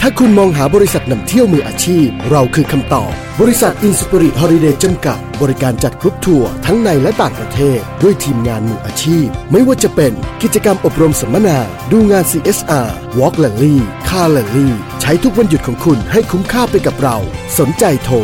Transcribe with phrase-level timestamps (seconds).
[0.00, 3.10] ถ้าคุณมองหาบริษัทนำเที่ยวมืออาชีพ เราคือคำตอบ
[3.40, 10.12] บริษัท In Spirit Holiday จำกัด บริการจัดกรุ๊ปทัวร์ทั้งในและต่างประเทศ ด้วยทีมงานมืออาชีพ ไม่ว่าจะเป็น
[10.42, 11.58] กิจกรรมอบรมสัมมนา
[11.92, 12.88] ดูงาน CSR
[13.18, 13.76] Walk Rally
[14.08, 14.68] Car Rally
[15.00, 17.16] ใช้ทุกวันหยุดของคุณให้คุ้มค่าไปกับเรา
[17.58, 18.16] สนใจโทร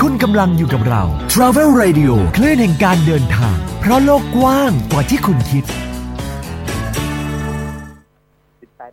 [0.08, 1.02] คุณกำลังอยู่กับเรา
[1.34, 5.70] Travel Radio คลื่นแห่งการเดินทาง เพราะโลกกว้างกว่าที่คุณคิด 18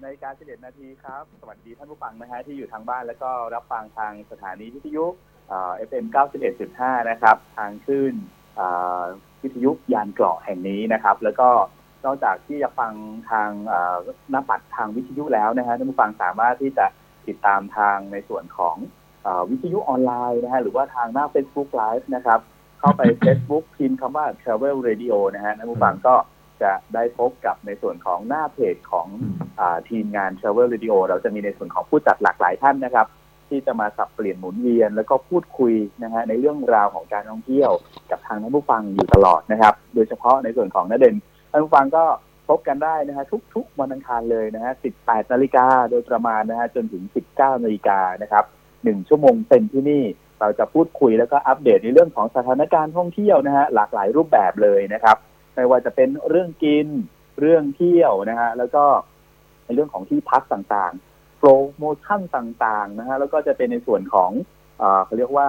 [0.05, 5.05] นาฬิกา11นาทีครับ สวัสดีท่านผู้ฟังนะฮะที่อยู่ทางบ้านแล้วก็รับฟังทางสถานีวิทยุ
[5.49, 6.05] เอ่อ FM
[6.57, 8.15] 91.5 นะครับ ทางคลื่น
[9.43, 11.49] วิทยุยานเกราะแห่งนี้นะครับ แล้วก็
[12.05, 12.93] นอกจากที่จะฟัง
[13.31, 13.49] ทาง
[14.31, 16.87] หน้าปัดทางวิทยุแล้วนะฮะท่านผู้ฟังสามารถที่จะ
[17.29, 18.77] ติดตามทางในส่วนของ
[19.51, 22.41] วิทยุออนไลน์นะฮะหรือว่าทางหน้า Facebook Live นะครับ
[22.81, 26.15] เข้าไป Facebook พิมพ์คำว่า Travel Radio นะฮะท่านผู้ฟังก็
[26.63, 29.07] จะได้พบกับในส่วนของหน้าเพจของ
[29.61, 33.07] อ่าทีมงาน Travel Radio เราจะมีในส่วนของผู้จัดหลากหลายท่านนะครับ
[33.49, 37.71] ที่จะมาสับเปลี่ยนหมุนเวียน แล้วก็พูดคุยนะฮะในเรื่องราวของการท่องเที่ยว
[38.11, 41.17] กับทางท่านผู้ฟังอยู่ตลอดนะครับ โดยเฉพาะในส่วนของนเด่น
[41.51, 42.05] ท่านผู้ฟังก็
[42.49, 47.03] พบกันได้นะฮะทุกๆวันอังคารเลยนะฮะ 18 นาฬิกาโดยประมาณนะฮะจนถึง
[47.35, 48.45] 19 นาฬิกานะครับ
[48.85, 50.05] หนึ่งชั่วโมงเต็มที่นี่
[50.41, 55.17] เราจะพูดคุยแล้วก็อัปเดตในเรื่องของสถานการณ์ท่องเที่ยวนะฮะหลากหลายรูปแบบเลยนะครับ
[55.55, 56.89] ไม่ว่าจะเป็นเรื่องกิน
[57.41, 58.85] เรื่องเที่ยวนะฮะแล้วก็
[59.65, 64.31] ในเรื่องของที่พักต่างๆ โปรโมชั่นต่างๆนะฮะแล้วก็จะเป็นในส่วนของ
[64.79, 65.49] เออเขาเรียกว่า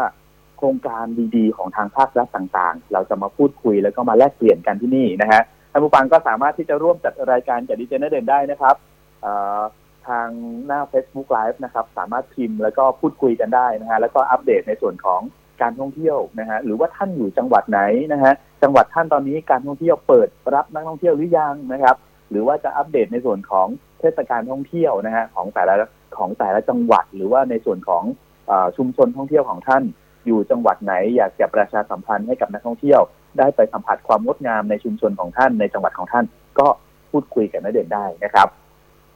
[0.58, 8.76] โครงการดีๆ ของทางภาครัฐต่างๆ เราจะมาพูดคุยแล้วก็มาแลกเปลี่ยนกันที่นี่นะฮะท่านผู้ฟังก็สามารถที่จะร่วมจัดรายการกับดีเจเนเด่นได้นะครับ
[9.22, 9.28] เอ
[9.60, 9.62] อ
[10.08, 10.28] ทาง
[10.66, 15.22] หน้า Facebook Live นะครับ สามารถพิมพ์แล้วก็พูดคุยกันได้นะฮะแล้วก็อัปเดตในส่วนของ
[15.62, 17.82] การท่องเที่ยวนะฮะหรือว่าท่านอยู่จังหวัดไหน
[18.14, 21.96] นะฮะจังหวัดท่านตอนนี้การท่องเที่ยวเปิดรับนักท่องเที่ยวหรือยังนะครับ
[22.30, 23.68] หรือว่าจะอัปเดตในส่วนของ
[24.00, 25.76] เทศกาลท่องเที่ยวนะฮะของแต่ละ
[26.18, 28.04] ของแต่ละจังหวัด หรือว่าในส่วนของ
[28.52, 29.84] อชุมชนท่องเที่ยวของท่าน
[30.26, 33.02] อยู่จังหวัดไหน อยากจะประชาสัมพันธ์ให้กับนักท่องเที่ยว
[33.38, 36.26] ได้ไปสัมผัสความงดงามในชุมชนของท่านในจังหวัดของท่าน
[36.60, 36.68] ก็
[37.12, 38.48] พูดคุยกับนนเด่นได้นะครับ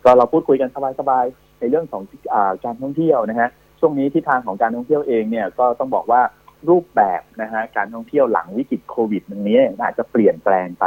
[0.05, 2.01] ก็เราพูดคุยกันสบายๆในเรื่องของ
[2.33, 2.35] อ
[2.65, 3.49] การท่องเที่ยวนะฮะ
[3.79, 6.21] ช่วงนี้ทิศทางของการท่องเที่ยวเองเนี่ยก็ต้องบอกว่า
[6.69, 10.85] รูปแบบนะฮะการท่องเที่ยวหลังวิกฤตโควิดตรงนี้อาจจะเปลี่ยนแปลงไป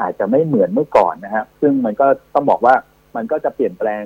[0.00, 2.74] อาจจะไม่เหมือนเมื่อก่อนนะฮะซึ่งมันก็ต้องบอกว่า
[3.16, 4.04] มันก็จะเปลี่ยนแปลง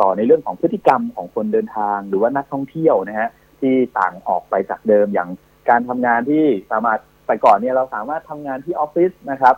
[0.00, 3.28] ต่อในเรื่องของพฤติกรรมของคนเดินทางหรือว่านักท่องเที่ยวนะฮะ
[3.60, 5.28] ที่ต่างออกไปจากเดิมอย่าง
[5.70, 9.54] การทำงานที่สามารถแต่ก่อนเนี่ยเราสามารถทำงานที่ออฟฟิศนะครับ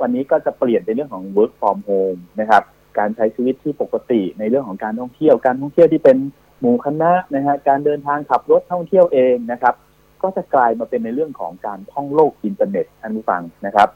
[0.00, 2.62] วันนี้ก็จะเปลี่ยนเป็นเรื่องของ work from home นะครับ
[2.98, 6.16] การใช้ชีวิตที่ปกติในเรื่องของการท่องเที่ยวการท่องเที่ยวที่เป็น
[6.60, 9.74] หมู่คณะนะฮะการเดินทางขับรถท่องเที่ยวเองนะครับ
[10.22, 13.88] ก็จะกลายมาเป็นในเรื่องของการท่องโลกอินเทอร์เน็ตท่านผู้ฟังนะครับ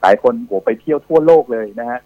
[0.00, 1.98] หลายคนโหไปเที่ยวทั่วโลกเลยนะฮะ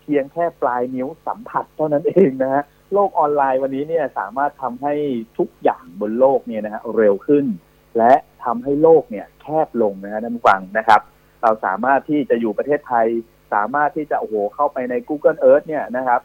[0.00, 2.62] เพียงแค่ปลายนิ้วสัมผัสเท่านั้นเองนะฮะ
[2.92, 4.94] โลกออนไลน์วันนี้เนี่ยสามารถทำให้
[5.38, 7.44] ทุกอย่างบนโลกเนี่ยนะฮะเร็วขึ้น
[7.98, 8.12] และ
[8.44, 11.00] ทำให้โลกเนี่ยแคบลงนะฮะท่านผู้ฟังนะครับ
[11.42, 13.06] เราสามารถที่จะอยู่ประเทศไทย
[13.54, 16.20] สามารถที่จะโอ้โหเข้าไปใน Google Earth เนี่ยนะครับ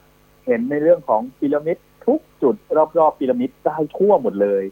[0.46, 2.56] เห็นในเรื่องของพีระมิดทุกจุด
[2.98, 4.64] รอบๆพีระมิดได้ทั่วหมดเลย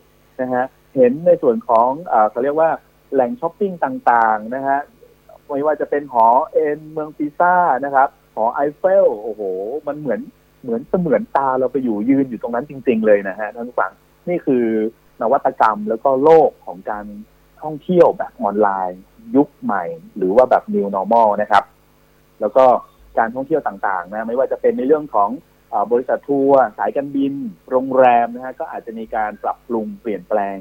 [0.41, 1.89] นะฮะเห็นในส่วนของ
[2.31, 2.69] เขาเรียกว่า
[3.13, 4.79] แหล่งช้อปปิ้งต่างๆนะฮะ
[5.47, 9.41] ไม่ว่าจะเป็นหอเอ็นเมืองปิซ่านะครับหอไอเฟลโอ้โห
[9.87, 10.21] มันเหมือน
[10.61, 13.91] เหมือนเสมือนตาเราไปอยู่ยืนอยู่ตรงนั้นจริง ๆ เลยนะฮะท่านผู้ฟัง
[14.29, 14.65] นี่คือ
[15.21, 17.05] นวัตกรรมแล้วก็โลกของการ
[17.61, 19.01] ท่องเที่ยวแบบออนไลน์
[19.35, 19.83] ยุคใหม่
[20.17, 21.63] หรือว่าแบบ new normal นะครับ
[22.41, 22.65] แล้วก็
[23.17, 25.29] การท่องเที่ยวต่างๆนะไม่ว่าจะเป็นในเรื่องของ
[25.73, 27.33] อบริษัททัวร์สายการบิน
[27.69, 30.57] โรงแรมนะฮะก็อาจจะมีการปรับปรุงเปลี่ยนแปลง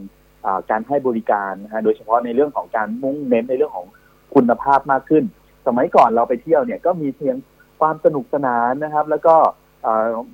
[0.71, 3.87] การให้บริการนะฮะโดยเฉพาะในเรื่องของการมุ่งเน้นในเรื่องของ
[4.35, 5.25] คุณภาพมากขึ้น
[5.67, 7.37] สมัยก่อนเราไปเที่ยวเนี่ยก็มีเพียง
[7.81, 9.37] ความสนุกสนานนะครับ แล้วก็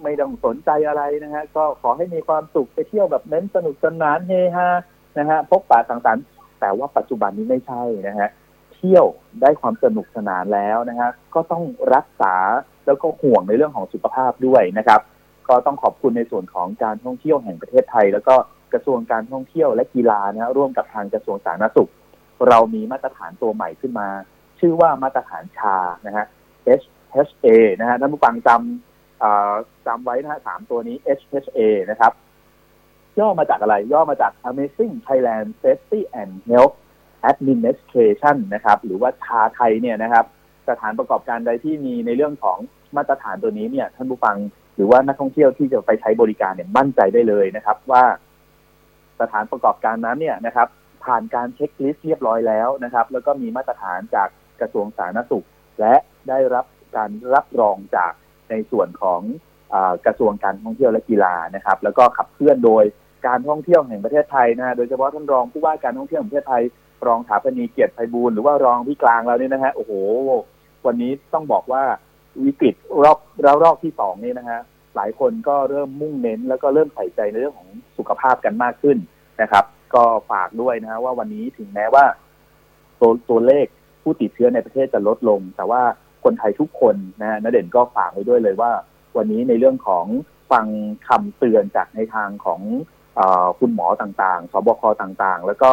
[0.03, 4.69] ไม่ต้องสนใจอะไรนะฮะก็ขอให้มีความสุขไปเที่ยวแบบเน้นสนุกสนานเฮฮา
[5.19, 6.25] นะฮะพบปะสังสรรค์
[6.61, 8.31] แต่ว่าปัจจุบันนี้ไม่ใช่นะฮะ
[8.83, 9.07] เที่ยว
[9.43, 11.63] ได้ความสนุกสนานแล้วนะฮะก็ต้อง
[11.95, 12.35] รักษา
[12.87, 15.01] แล้วก็ห่วงในเรื่องของสุขภาพด้วยนะครับ
[15.49, 18.35] ก็ต้องขอบคุณในส่วนของการท่องเที่ยวแห่งประเทศไทย แล้วก็
[18.73, 21.91] กระทรวงการท่องเที่ยวและกีฬานะร่วมกับทางกระทรวงสาธารณสุข
[22.49, 24.09] เรามีมาตรฐานตัวใหม่ขึ้นมา
[24.61, 25.77] ชื่อว่ามาตรฐานชา
[26.07, 26.27] นะฮะ
[26.81, 27.47] HHA
[27.81, 32.13] นะฮะท่านผู้ฟังจำจำไว้นะฮะสามตัวนี้ HHA นะครับ
[33.19, 36.75] ย่อมาจากอะไรย่อมาจาก Amazing Thailand Safety and Health
[37.31, 40.25] Administration นะครับ หรือว่าชาไทยเนี่ยนะครับ
[40.69, 42.59] สถานประกอบการใดที่มีในเรื่องของ
[42.97, 44.37] มาตรฐานตัวนี้เนี่ย ท่านผู้ฟัง
[44.77, 48.05] หรือว่านักท่องเที่ยวที่จะไปใช้บริการเนี่ยมั่นใจได้เลยนะครับ ว่า
[49.21, 50.69] สถานประกอบการนั้นเนี่ยนะครับ
[51.05, 54.29] ผ่านการเช็คลิสต์เรียบร้อยแล้วนะครับ แล้วก็มีมาตรฐานจาก
[54.61, 55.47] กระทรวงสาธารณสุข
[55.81, 55.95] และ
[56.29, 56.67] ได้รับ
[56.97, 58.13] การรับรองจาก
[58.51, 59.21] ในส่วนของ
[59.75, 59.77] อ
[60.07, 62.85] กระทรวงการท่องเที่ยวและกีฬานะครับ แล้วก็ขับเคลื่อนโดย
[63.27, 66.63] การท่องเที่ยวแห่งประเทศไทยนะโดยเฉพาะท่านรองผู้ว่าการท่องเที่ยวแห่งประเทศไทย
[67.07, 69.93] รองถาปนีเกียรติไพบูลหรือว่ารองพี่กลางเราเนี่ยนะฮะโอ้โห
[70.87, 71.83] วันนี้ต้องบอกว่า
[72.45, 74.61] วิกฤตรอบระลอกที่สองนี่นะฮะ
[74.97, 78.99] หลายคนก็เริ่มมุ่งเน้น แล้วก็เริ่มใส่ใจในเรื่องของสุขภาพกันมากขึ้น
[79.43, 79.65] นะครับ
[79.95, 82.05] ก็ฝากด้วยนะฮะว่าวันนี้ถึงแม้ว่า
[83.01, 83.67] ตัวตัวเลข
[84.03, 85.83] ผู้ติดเชื้อในประเทศจะลดลง แต่ว่า
[86.25, 88.73] คนไทยทุกคนนะฮะนเด่นก็ฝากไว้ด้วยเลยว่า
[89.17, 90.07] วันนี้ในเรื่องของ
[90.53, 90.67] ฟัง
[91.09, 92.61] คำเตือนจากในทางของ
[93.19, 93.21] อ
[93.59, 95.71] คุณหมอต่างๆ สบคต่างๆ แล้วก็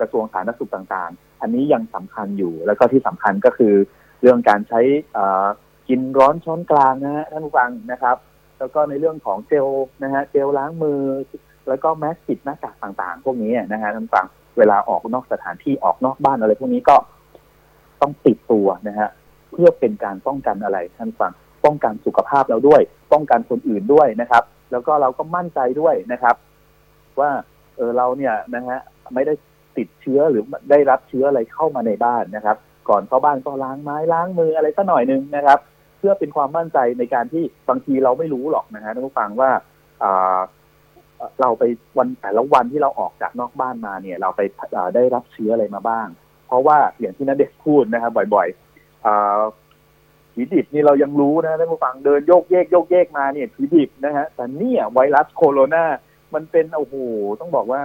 [0.00, 3.74] กระทรวงสาธารณสุขต่างๆ อันนี้ยังสำคัญอยู่แล้วก็ที่สำคัญก็คือ
[4.22, 4.80] เรื่องการใช้
[5.88, 8.16] กินร้อนช้อนกลางนะฮะท่านผู้ฟังนะครับ
[8.58, 9.66] แล้วก็ในเรื่องของเจล
[10.02, 11.00] นะฮะเจลล้างมือ
[11.68, 14.26] แล้วก็แมสปิดหน้ากากต่างๆ พวกนี้นะฮะท่านผู้ฟัง
[14.58, 16.96] เวลาออกนอกสถานที่ออกนอกบ้านอะไรพวกนี้ก็
[18.00, 19.08] ต้องติดตัวนะฮะ
[19.52, 21.32] เพื่อเป็นการป้องกันอะไรท่านฟัง
[21.64, 22.80] ป้องกันสุขภาพเราด้วย
[23.12, 24.42] ป้องกันคนอื่นด้วยนะครับ
[24.72, 26.36] แล้วก็เราก็มั่นใจด้วยนะครับ
[27.20, 27.30] ว่า
[27.76, 28.78] เออเราเนี่ยนะฮะ
[29.14, 29.34] ไม่ได้
[29.78, 32.56] ติดเชื้อหรือได้รับเชื้ออะไรเข้ามาในบ้านนะครับ
[32.88, 35.58] ก่อนเข้าบ้านก็ล้างไม้ล้างมืออะไรสักหน่อยหนึ่งนะครับ
[35.98, 39.50] เพื่อเป็นความมั่นใจในการที่บางทีเราไม่รู้หรอกนะฮะท่านผู้ฟังว่า
[41.40, 41.62] เราไป
[41.98, 44.40] วันแต่ละวันที่เราออกจากนอกบ้านมาเนี่ย เราไป
[44.94, 46.08] ได้รับเชื้ออะไรมาบ้าง
[46.46, 55.84] เพราะว่าอย่างที่นันเด็กพูดนะครับ บ่อยๆผีดิบนี่เรายังรู้นะท่านผู้ฟังเดินโยกเยกโยกเยกมาเนี่ยผีดิบนะฮะแต่เนี่ยไวรัสโคโรนา
[56.34, 56.94] มันเป็นโอ้โห
[57.40, 57.82] ต้องบอกว่า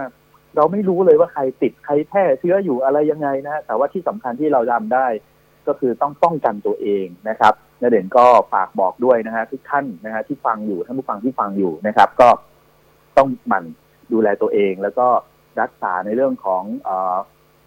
[0.56, 5.06] เราไม่รู้เลยว่าใครติดใครแพร่เชื้ออยู่อะไรยังไงนะแต่ว่าที่สำคัญที่เราทำได้
[5.66, 12.28] ก็คือต้องป้องกันตัวเองนะครับนเด่นก็ฝากบอกด้วยนะฮะทุกท่านนะฮะที่ฟังอยู่ท่านผู้ฟังที่ฟังอยู่นะครับ ก็
[13.16, 13.64] ต้องหมั่น
[14.12, 15.06] ดูแลตัวเอง แล้วก็
[15.60, 16.90] รักษาในเรื่องของอ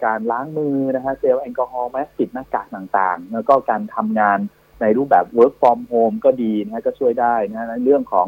[0.05, 4.39] การล้างมือนะฮะเจลแอลกอฮอล์แมสติดหน้ากากต่างๆ แล้วก็การทำงาน
[4.81, 8.27] ในรูปแบบ work from home ก็ดีนะฮะก็ช่วยได้นะฮะในเรื่องของ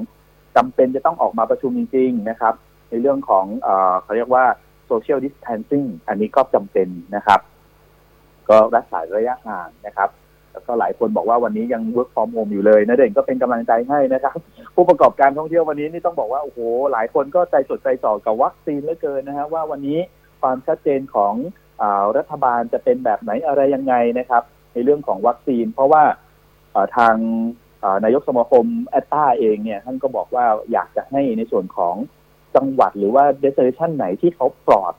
[0.55, 2.53] จำเป็นจะต้องออกมาประชุมจริง ๆ นะครับ
[2.93, 3.69] ในเรื่องของเอ
[4.03, 4.45] เขาเรียกว่า
[4.89, 7.39] social distancing อันนี้ก็จำเป็นนะครับ
[8.49, 10.09] ก็รักษาระยะห่างนะครับ
[10.51, 14.35] แล้วก็หลายคนบอกว่าวันนี้ยัง work from home อยู่เลยนะเด่นก็เป็นกำลังใจให้นะครับ
[14.75, 16.59] ผู้ประกอบการท่องเที่ยววันนี้นี่ต้องบอกว่า โอ้โห
[16.91, 19.99] หลายคนก็ใจสดใจต่อกับวัคซีนเหลือเกินนะฮะว่าวันนี้
[20.41, 21.33] ความชัดเจนของ
[21.81, 21.83] อ
[22.17, 24.43] รัฐบาลจะเป็นแบบไหนอะไรยังไงนะครับ
[24.73, 26.03] ในเรื่องของวัคซีน เพราะว่า
[26.97, 27.15] ทาง
[28.03, 31.95] นายกสมาคม ATTA เองเนี่ยท่านก็บอกว่าอยากจะให้ในส่วนของ
[32.55, 34.93] จังหวัดหรือว่า destination ไหนที่เขาปลอด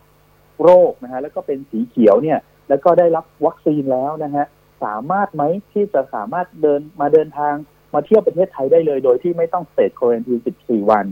[0.62, 4.44] โรคนะฮะแล้วก็เป็นสีเขียวเนี่ย แล้วก็ได้รับวัคซีนแล้วนะฮะ
[4.84, 5.42] สามารถไหม
[5.72, 7.54] ที่จะสามารถเดินมาเดินทาง
[7.94, 11.06] มาเที่ยวประเทศไทยได้เลย โดยที่ไม่ต้อง state quarantine 14 วัน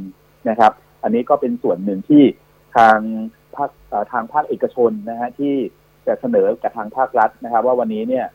[0.48, 0.72] นะครับ
[1.02, 2.22] อันนี้ก็เป็นส่วนหนึ่งที่
[2.76, 2.98] ทาง
[3.54, 3.70] ภาค
[4.12, 5.54] ทางภาคเอกชนนะฮะที่
[6.06, 8.26] จะเสนอกับทางภาครัฐนะครับ ว่าวันนี้เนี่ย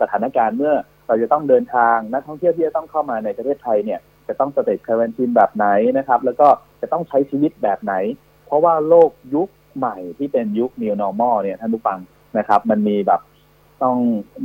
[0.00, 0.74] สถานการณ์เมื่อ
[1.06, 5.66] เราจะต้องเดินทางนักท่องเที่ยวที่จะต้องเข้ามาในประเทศไทยเนี่ย จะต้อง state quarantine แบบไหน
[5.98, 6.48] นะครับ แล้วก็
[6.80, 7.94] จะต้องใช้ชีวิตแบบไหน
[8.46, 11.98] เพราะว่าโลกยุคใหม่ที่เป็นยุค new normal เนี่ยท่านผู้ฟัง
[12.38, 13.20] นะครับ มันมีแบบ
[13.82, 13.96] ต้อง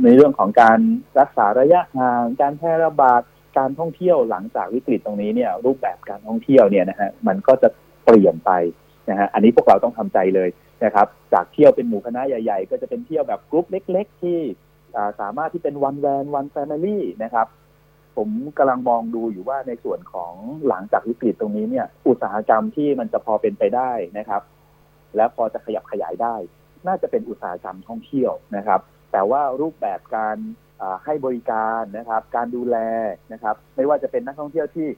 [0.02, 0.78] ในเรื่องของการ
[1.20, 3.22] รักษาระยะห่างการแพร่ระบาด
[3.58, 7.68] การท่องเที่ยวหลังจากวิกฤตตรงนี้เนี่ย รูปแบบการท่องเที่ยวเนี่ยนะฮะมันก็จะ
[8.04, 8.50] เปลี่ยนไป
[9.10, 10.48] นะฮะอันนี้พวกเราต้องทำใจเลย
[10.84, 14.38] นะครับ จากเที่ยวเป็นหมู่คณะใหญ่ ๆ ก็จะเป็นเที่ยวแบบกรุ๊ปเล็ก ๆ ที่
[15.20, 17.46] สามารถที่เป็นวันแวนวันแฟมิลี่นะครับ
[18.22, 20.34] ผมกำลังมองดูอยู่ว่าในส่วนของ
[20.68, 24.42] หลังจากวิกฤตตรงนี้เนี่ย อุตสาหกรรมที่มันจะพอเป็นไปได้นะครับ
[25.16, 26.34] และพอจะขยับขยายได้
[26.86, 28.80] น่าจะเป็นอุตสาหกรรมท่องเที่ยวนะครับ
[29.12, 30.36] แต่ว่ารูปแบบการ
[31.04, 32.76] ให้บริการนะครับ การดูแล
[33.32, 34.88] นะครับ ไม่ว่าจะเป็นนักท่องเที่ยวที่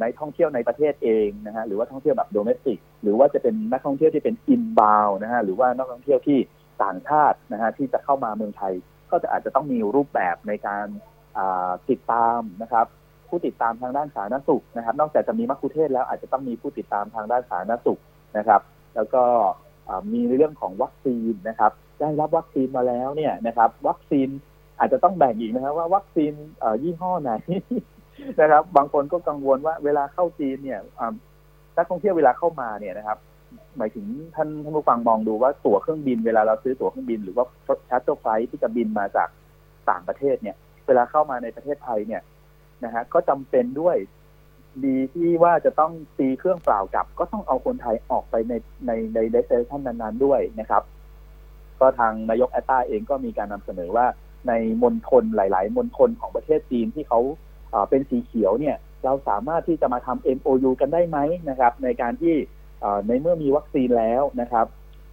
[0.00, 6.38] ในท่องเที่ยวในประเทศเองนะฮะหรือว่าท่องเที่ยวแบบโดเมสติกหรือว่าจะเป็นนักท่องเที่ยวที่เป็นอินบาวนะฮะหรือว่านักท่องเที่ยวที่
[6.82, 8.72] ต่างชาตินะฮะที่จะเข้ามาเมืองไทย
[9.10, 10.86] ก็จะอาจจะต้องมีรูปแบบในการ
[11.90, 12.86] ติดตามนะครับ
[13.28, 18.00] ผู้ติดตามทางด้านสาธารณสุขนะครับ นอกจากจะมีมัคคุเทศแล้วอาจจะต้องมีผู้ติดตามทางด้านสาธารณสุข
[18.38, 18.60] นะครับ
[18.94, 19.22] แล้วก็
[20.12, 24.28] มีเรื่องของวัคซีนนะครับ ได้รับวัคซีนมาแล้วเนี่ยนะครับ วัคซีน
[24.78, 26.32] อาจจะต้องแบ่งอีกนะครับว่าวัคซีน
[26.82, 27.32] ยี่ห้อไหน
[28.40, 30.80] นะครับ บางคนก็กังวลว่าเวลาเข้าจีนเนี่ย
[31.76, 33.18] นักท่องเที่ยวเวลาเข้ามาเนี่ยนะครับ
[33.78, 37.44] หมายถึงท่านท่านผู้ฟังมองดูว่าตั๋วเครื่องบินเวลาเราซื้อตั๋วเครื่องบินหรือว่า
[37.88, 39.28] charter flight ที่จะบินมาจาก
[39.90, 42.22] ต่างประเทศเนี่ย เวลาเข้ามาในประเทศไทยเนี่ย
[42.84, 43.96] นะฮะก็จำเป็นด้วย
[44.84, 48.52] ดีที่ว่าจะต้องตีเครื่องเปล่ากลับ ก็ต้องเอาคนไทยออกไปใน
[48.86, 50.82] ในใน destination นั้นๆด้วยนะครับ
[51.80, 54.06] ก็ทางนายก ATTA เองก็มีการนำเสนอว่า
[54.48, 57.20] ในมณฑลหลาย ๆมณฑลของประเทศจีนที่เขา
[57.88, 61.18] เป็นสีเขียวเนี่ย เราสามารถที่จะมาทำ MOU กันได้ไหม
[61.50, 62.34] นะครับ ในการที่
[63.06, 64.66] ในเมื่อมีวัคซีนแล้วนะครับ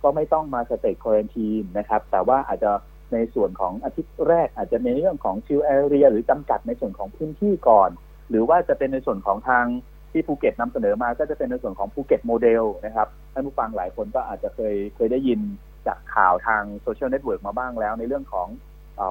[0.04, 2.72] ก็ไม่ต้องมา state quarantine นะครับ แต่ว่าอาจจะ
[3.14, 7.90] ในส่วนของอาทิตย์แรกอาจจะในเรื่องของ sealed area หรือจำกัดในส่วนของพื้นที่ก่อน
[8.30, 9.66] หรือว่าจะเป็นในส่วนของทาง
[10.12, 15.40] ที่ภูเก็ตนำเสนอมาก็จะเป็นในส่วนของภูเก็ตโมเดลนะครับท่านผู้ฟังหลายคนก็อาจจะเคยเคยได้ยิน
[15.88, 18.48] จากข่าวทางโซเชียลเน็ตเวิร์กมาบ้างแล้ว ในเรื่องของ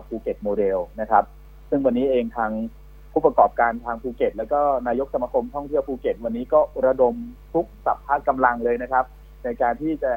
[0.09, 1.25] ภูเก็ตโมเดลนะครับ
[1.71, 2.51] ซึ่งวันนี้เองทาง
[3.13, 7.15] ผู้ประกอบการทางภูเก็ต แล้วก็นายกสมาคมท่องเที่ยวภูเก็ต วันนี้ก็ระดม
[7.55, 9.05] ทุกสรรพกำลังเลยนะครับ
[9.45, 10.11] ในการที่จะ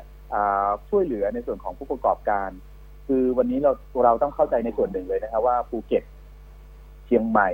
[0.90, 2.50] ช่วยเหลือในส่วนของผู้ประกอบการ
[3.08, 3.72] คือวันนี้เรา
[4.06, 6.04] เราต้องเข้าใจในส่วนหนึ่งเลยนะครับ ว่าภูเก็ต
[7.06, 7.50] เชียงใหม่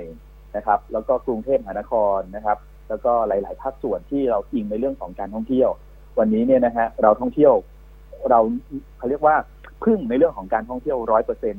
[0.56, 5.70] นะครับ แล้วก็กรุงเทพมหานครนะครับ แล้วก็หลาย ๆ ภาคส่วนที่เราอิงในเรื่องของการท่องเที่ยว
[6.18, 7.52] วันนี้เนี่ยนะฮะเราท่องเที่ยว
[8.30, 8.40] เรา
[8.98, 9.36] เขาเรียกว่า
[9.84, 11.56] พึ่งในเรื่องของการท่องเที่ยวร้อยเปอร์เซ็น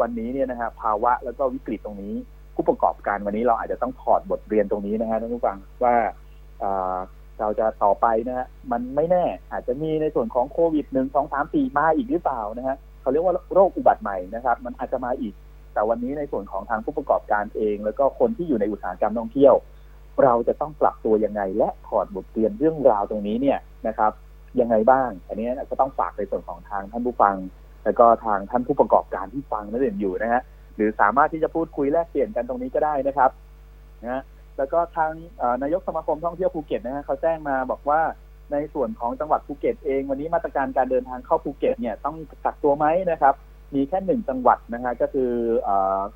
[0.00, 2.14] วันนี้เนี่ยนะฮะภาวะแล้วก็วิกฤตตรงนี้
[2.54, 5.94] ผู้ประกอบการวันนี้เราอาจจะต้องถอดบทเรียนตรงนี้นะฮะท่านผู้ฟังว่า
[7.40, 15.34] เราจะต่อไปนะฮะมันไม่แน่อาจจะมีในส่วนของโควิดหนึ่งสองสามปีมาอีกหรือเปล่านะฮะ เขาเรียกว่าโรคอุบัติใหม่นะครับ มันอาจจะมาอีก
[15.74, 19.54] แต่วันนี้ในส่วนของทางผู้ประกอบการเอง แล้วก็คนที่อยู่ในอุตสาหกรรมท่องเที่ยว
[20.22, 24.12] เราจะต้องปรับตัวยังไง และถอดบทเรียนเรื่องราวตรงนี้เนี่ยนะครับ
[24.60, 27.36] ยังไงบ้าง อันนี้ก็ต้องฝากในส่วนของทางท่านผู้ฟัง
[27.84, 30.42] แล้วก็ทางท่านผู้ประกอบการที่ฟังนั่นเองอยู่นะฮะ
[30.76, 33.30] หรือสามารถที่จะพูดคุยแลกเปลี่ยนกันตรงนี้ก็ได้นะครับ
[34.02, 34.22] นะ
[34.58, 35.10] แล้วก็ทาง
[35.62, 38.00] นายกสมาคมท่องเที่ยวภูเก็ตนะฮะเขาแจ้งมาบอกว่า
[38.52, 43.34] ในส่วนของจังหวัดภูเก็ตเอง วันนี้มาตรการการเดินทางเข้าภูเก็ตเนี่ยต้องกักตัวไหมนะครับ
[43.74, 45.32] มีแค่หนึ่งจังหวัดนะฮะก็คือ
[45.68, 45.70] อ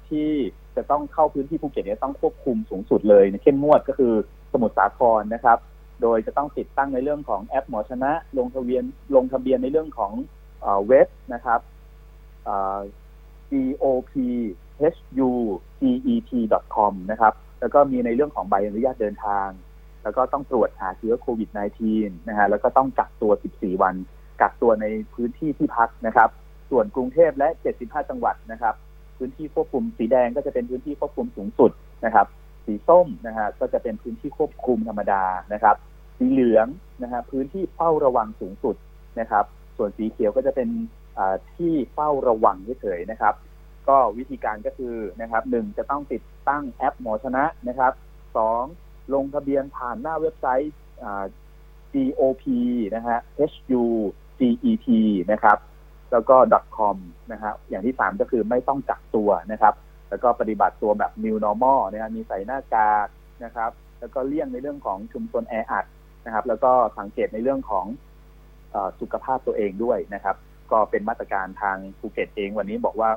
[0.09, 0.29] ที่
[0.77, 4.15] จะต้องเข้าพื้นที่ภูเก็ตเนี่ยต้องควบคุมสูงสุดเลยเข้มงวดก็คือ
[4.53, 5.59] สมุทรสาครนะครับ
[6.03, 8.83] โดยจะต้องติดตั้งในเรื่องของแอปหมอชนะ ลงทะเบียน
[9.15, 10.13] ลงทะเบียนในเรื่องของ
[10.87, 11.61] เว็บนะครับ
[13.51, 14.15] gop
[15.81, 15.89] hu
[16.41, 19.49] cet com นะครับ แล้วก็มีในเรื่องของใบอนุญาตเดินทาง
[20.07, 21.51] แล้วก็ต้องตรวจหาเชื้อโควิด
[21.89, 23.95] -19 นะฮะแล้วก็ต้องกักตัว 14 วัน
[24.41, 26.31] กักตัวในพื้นที่ที่พักนะครับ
[26.71, 27.49] ส่วนกรุงเทพและ
[27.79, 28.75] 75 จังหวัดนะครับ
[29.17, 31.71] พื้นที่ควบคุมสีแดงก็จะเป็นพื้นที่ควบคุมสูงสุด
[32.05, 32.27] นะครับ
[32.65, 35.23] สีส้มนะฮะก็จะเป็นพื้นที่ควบคุมธรรมดา
[35.53, 35.77] นะครับ
[36.19, 36.67] สีเหลือง
[37.03, 38.77] นะฮะพื้นที่เฝ้าระวังสูงสุด
[39.21, 39.45] นะครับ
[39.77, 40.69] ส่วนสีเขียวก็จะเป็น
[41.57, 43.35] ที่เฝ้าระวังเฉยๆนะครับ
[43.89, 47.93] ก็วิธีการก็คือนะครับหนึ่งจะต้องติดตั้งแอปหมอชนะนะครับ
[48.37, 48.63] สอง
[49.15, 50.73] ลงทะเบียนผ่านหน้าเว็บไซต์
[51.95, 52.45] gop
[52.95, 53.83] นะฮะ hu
[54.39, 54.89] cet
[55.33, 55.59] นะครับ
[56.13, 56.37] แล้วก็
[56.77, 56.97] .com
[57.33, 59.75] นะฮะอย่างที่สามก็คือไม่ต้องจักตัวนะครับ
[60.11, 63.07] แล้วก็ปฏิบัติตัวแบบ new normal นะฮะมีใส่หน้ากาก
[63.45, 63.71] นะครับ
[64.01, 65.85] แล้วก็เลี่ยงในเรื่องของชุมชนแออัด
[66.27, 67.87] นะครับ แล้วก็สังเกตในเรื่องของ
[68.75, 70.37] อสุขภาพตัวเองด้วยนะครับ
[70.73, 73.11] ก็เป็นมาตรการทางภูเก็ตเองวันนี้บอกว่า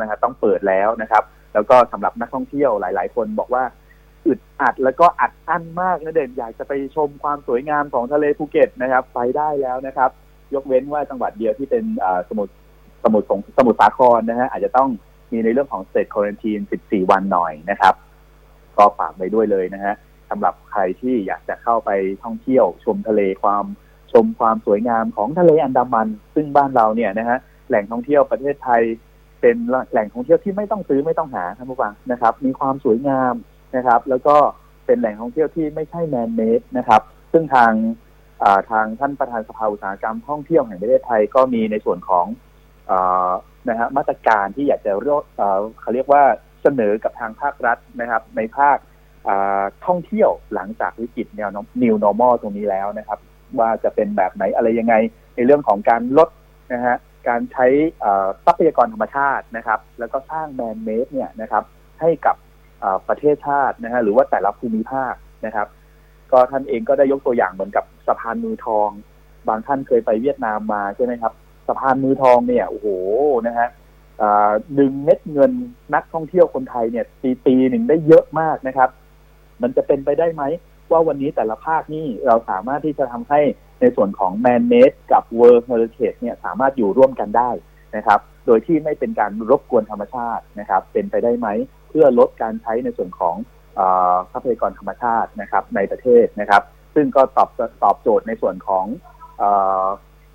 [0.00, 1.24] นะครับต้องเปิดแล้วนะครับ
[1.54, 3.62] แล้วก็สำหรับนักท่องเที่ยวหลาย ๆ คนบอกว่า
[4.26, 10.10] อึดอัดแล้วก็อัดอั้นมากนะเด่นอยากจะไปชมความสวยงามของทะเลภูเก็ตนะครับ ไปได้แล้วนะครับ
[10.54, 11.84] ยกเว้นว่าจังหวัดเดียวที่เป็น
[12.28, 12.52] สมุทร
[13.04, 14.88] สมุทรสงสมุทรสาครนะฮะอาจจะต้อง
[15.32, 17.94] มีในเรื่องของ state quarantine 14 วันหน่อยนะครับ
[18.78, 19.94] ก็ฝากไปด้วยเลยนะฮะ
[20.30, 21.90] สำหรับใครที่อยากจะเข้าไป
[22.24, 23.64] ท่องเที่ยว ชมทะเลความ
[24.12, 27.38] ชมความสวยงามของทะเลอันดามัน ซึ่งบ้านเราเนี่ยนะฮะ
[27.68, 28.82] แหล่งท่องเที่ยวประเทศไทย
[29.40, 29.56] เป็น
[29.90, 33.34] แหล่งท่องเที่ยวที่ไม่ต้องซื้อไม่ต้องหาท่านผู้ฟังนะครับ มีความสวยงาม
[33.76, 34.36] นะครับ แล้วก็
[34.86, 37.02] เป็นแหล่งท่องเที่ยวที่ไม่ใช่แมนเมดนะครับ
[37.32, 37.72] ซึ่งทาง
[38.70, 42.26] ทางท่านประธานสภาอุตสาหกรรมท่องเที่ยวแห่งประเทศไทยก็มีในส่วนของ
[43.68, 45.22] นะฮะมาตรการที่อยากจะเรียก
[45.80, 46.22] เขาเรียกว่า
[46.62, 48.76] เสนอกับทางภาครัฐนะครับ ในภาค
[49.86, 51.50] ท่องเที่ยวหลังจากวิกฤตแนว
[51.82, 53.18] new normal ตรงนี้แล้วนะครับ
[53.58, 54.94] ว่าจะเป็นแบบไหนอะไรยังไง
[55.36, 56.28] ในเรื่องของการลด
[56.72, 56.96] นะฮะ
[57.28, 57.66] การใช้
[58.44, 61.64] ทรัพยากรธรรมชาตินะครับ แล้วก็สร้างแมนเมดเนี่ยนะครับ
[62.00, 62.36] ให้กับ
[63.08, 65.14] ประเทศชาตินะฮะหรือว่าแต่ละภูมิภาค
[65.46, 65.68] นะครับ
[66.32, 68.88] ก็ท่านเองก็ได้ยกตัวอย่างเหมือนกับสะพานมือทอง
[69.48, 71.32] บางท่านเคยไปเวียดนามมาใช่ไหมครับ
[71.68, 72.88] สะพานมือทองเนี่ยโอ้โห
[73.46, 73.68] นะฮะ
[74.78, 75.52] ดึงเม็ดเงิน
[75.94, 78.90] นักท่องเที่ยวคนไทยเนี่ยปีปีหนึ่งได้เยอะมากนะครับ
[79.62, 80.42] มันจะเป็นไปได้ไหม
[80.90, 83.40] ว่าวันนี้แต่ละภาคนี่เราสามารถที่จะทำให้
[83.80, 87.50] ในส่วนของแมนเมดกับเวิร์ d เฮอร์เ a เนี่ยสามารถอยู่ร่วมกันได้
[87.96, 91.48] นะครับ โดยที่ไม่เป็นการรบกวนธรรมชาตินะครับ เป็นไปได้ไหม
[91.88, 93.36] เพื่อลดการใช้ในส่วนของ
[94.32, 96.62] ทรัพยากรธรรมชาตินะครับในประเทศนะครับ
[96.94, 97.48] ซึ่งก็ตอบ
[97.82, 98.84] ตอบโจทย์ในส่วนของ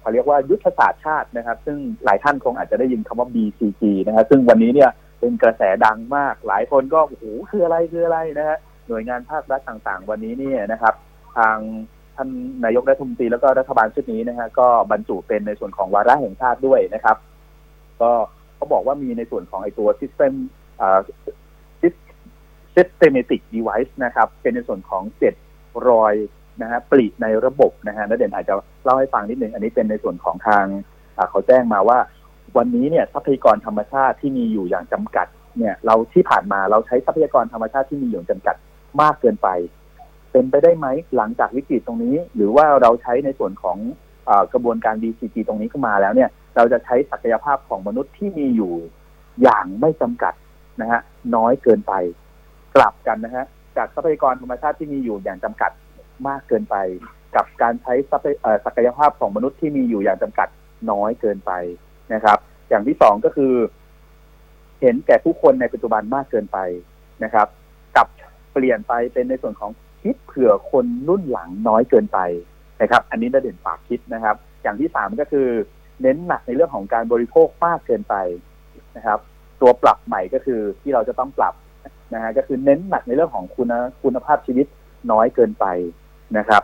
[0.02, 10.94] เขาเรียกว่ายุทธศาสตร์ชาตินะครับ ซึ่งหลายท่านคงอาจจะได้ยินคำว่า BCG นะครับซึ่งวันนี้เนี่ยเป็นกระแสดังมาก หลายคนก็โอ้โหคืออะไรคืออะไรนะฮะหน่วยงานภาครัฐต่างๆ วันนี้เนี่ยนะครับ
[11.38, 11.58] ทาง
[12.16, 12.30] ท่าน
[12.66, 17.18] นายกรัฐมนตรีแล้วก็รัฐบาลชุดนี้นะฮะก็บรรจุเป็นในส่วนของวาระแห่งชาติด้วยนะครับ
[18.02, 18.12] ก็
[18.56, 20.34] เขาบอกว่ามีในส่วนของไอตัว system
[22.76, 25.34] systematic device นะครับ เป็นในส่วนของเจ็ด
[25.90, 26.14] รอย
[26.62, 30.66] นะฮะปลีในระบบนะฮะนักเด่นอาจจะเล่าให้ฟังนิดนึง อันนี้เป็นในส่วนของทาง
[31.30, 32.00] เขาแจ้งมาว่า
[32.58, 35.28] วันนี้เนี่ยทรัพยากรธรรมชาติที่มีอยู่อย่างจำกัด
[35.58, 38.56] เนี่ย เราที่ผ่านมาเราใช้ทรัพยากรธรรมชาติที่มีอยู่จำกัด
[39.02, 39.50] มากเกินไป
[40.32, 43.78] เป็นไปได้ไหมหลังจากวิกฤตตรงนี้ หรือว่าเราใช้ในส่วนของ
[44.30, 48.74] อกระบวนการ DCG ตรงนี้ขึ้นมาแล้วเนี่ย เราจะใช้ศักยภาพของมนุษย์ที่มีอยู่
[49.42, 50.34] อย่างไม่จำกัด
[50.82, 51.02] นะฮะ
[51.36, 51.94] น้อยเกินไป
[52.76, 53.46] กลับกันนะฮะ
[53.78, 55.72] จากทรัพยากรธรรมชาติที่มีอยู่อย่างจำกัด
[56.28, 56.76] มากเกินไป
[57.36, 57.94] กับการใช้
[58.66, 60.48] ศักยภาพของมนุษย์ที่มีอยู่อย่างจำกัด
[60.92, 61.52] น้อยเกินไป
[62.14, 62.38] นะครับ
[62.70, 63.54] อย่างที่สองก็คือ
[64.82, 66.58] เห็นแก่ผู้คนในปัจจุบันมากเกินไป
[67.24, 67.48] นะครับ
[67.96, 68.08] กับ
[68.54, 69.72] เปลี่ยนไปเป็นในส่วนของ
[70.02, 72.20] คิดเผื่อคนรุ่นหลังน้อยเกินไป
[72.82, 75.48] นะครับ อันนี้น่าเด่นปากคิดนะครับ อย่างที่สามก็คือ
[76.02, 78.16] เน้นหนักในเรื่องของการบริโภคมากเกินไป
[78.98, 79.20] นะครับ
[79.62, 81.54] ตัวปรับใหม่ก็คือที่เราจะต้องปรับ
[82.14, 83.68] นะฮะก็คือเน้นหนักในเรื่องของคุณ
[84.04, 84.68] คุณภาพชีวิต
[85.12, 85.66] น้อยเกินไป
[86.38, 86.64] นะครับ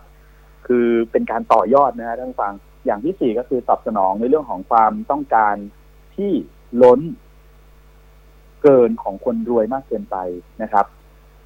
[0.67, 2.53] คือเป็นการต่อยอดนะฮะท่านฟัง
[2.85, 5.55] อย่างที่สี่ก็คือตอบสนองในเรื่องของความต้องการ
[6.15, 6.31] ที่
[6.81, 6.99] ล้น
[8.63, 10.17] เกินของคนรวยมากเกินไป
[10.61, 10.85] นะครับ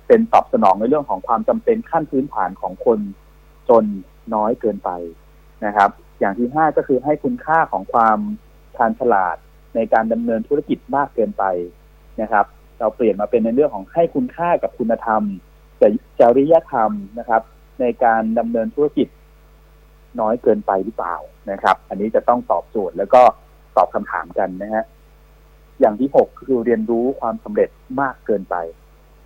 [0.07, 2.99] เป็นตอบสนองในเรื่องของความจำเป็นขั้นพื้นฐานของคน
[3.69, 3.85] จน
[4.33, 4.89] น้อยเกินไป
[5.65, 8.19] นะครับ อย่างที่ห้าก็คือให้คุณค่าของความ
[8.75, 9.37] ชาญฉลาด
[9.75, 11.43] ในการดำเนินธุรกิจมากเกินไป
[12.21, 12.45] นะครับ
[12.79, 15.21] เราเปลี่ยนมาเป็นในเรื่องของให้คุณค่ากับคุณธรรม
[15.77, 15.87] แต่
[16.19, 17.41] จริยธรรมนะครับ
[17.81, 19.07] ในการดำเนินธุรกิจ
[20.19, 21.15] น้อยเกินไปหรือเปล่า
[21.51, 23.21] นะครับ อันนี้จะต้องตอบโจทย์แล้วก็
[23.77, 24.83] ตอบคำถามกันนะฮะ
[25.79, 27.69] อย่างที่หกคือเรียนรู้ความสำเร็จ
[28.01, 28.55] มากเกินไป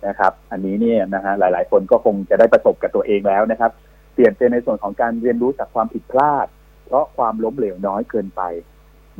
[0.06, 3.72] นะครับ อันนี้เนี่ยนะฮะหลาย ๆ คนก็คงจะได้ประสบกับตัวเองแล้วนะครับ
[4.14, 6.46] เปลี่ยนเป็นในส่วนของการเรียนรู้จากความผิดพลาด
[6.92, 8.42] เพราะความล้มเหลวน้อยเกินไป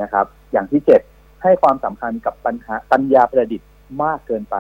[0.03, 1.01] นะครับ อย่างที่เจ็ด
[1.43, 3.69] ให้ความสำคัญกับปัญหาปัญญาประดิษฐ์
[4.03, 4.57] มากเกินไป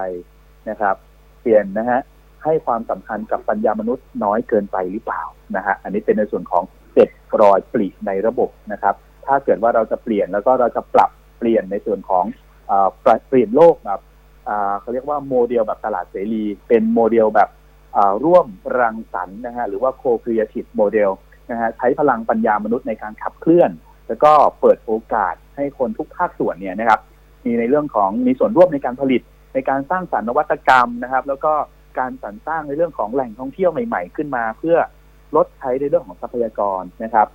[0.68, 0.96] นะครับ
[1.40, 2.00] เปลี่ยนนะฮะ
[2.44, 5.22] ให้ความสำคัญกับปัญญามนุษย์น้อยเกินไปหรือเปล่า
[5.56, 6.64] นะฮะอันนี้เป็นในส่วนของ
[6.94, 7.08] เจ็ด
[7.42, 8.94] รอยปริในระบบนะครับ
[9.26, 12.24] ถ้าเกิดว่าเราจะเปลี่ยนแล้วก็เราจะปรับเปลี่ยนในส่วนของ
[13.28, 14.00] เปลี่ยนโลกแบบ
[14.80, 17.48] เขาเรียกว่าโมเดลแบบตลาดเสรี เป็นโมเดลแบบ
[18.24, 18.46] ร่วม
[18.78, 21.10] รังสรรค์นะฮะหรือว่า co-creative model
[21.52, 23.70] นะฮะใช้พลังปัญญามนุษย์ในการขับเคลื่อน
[24.08, 27.00] แล้วก็เปิดโอกาสให้คนทุกภาคส่วนเนี่ยนะครับ
[27.44, 29.22] มีในเรื่องของมีส่วนร่วมในการผลิต
[29.54, 31.52] ในการสร้างสรรค์นวัตกรรมนะครับ แล้วก็
[31.98, 34.76] การสรรสร้างในเรื่องของแหล่งท่องเที่ยวใหม่ ๆ ขึ้นมา เพื่อ
[35.36, 37.28] ลดใช้ในเรื่องของทรัพยากรนะครับ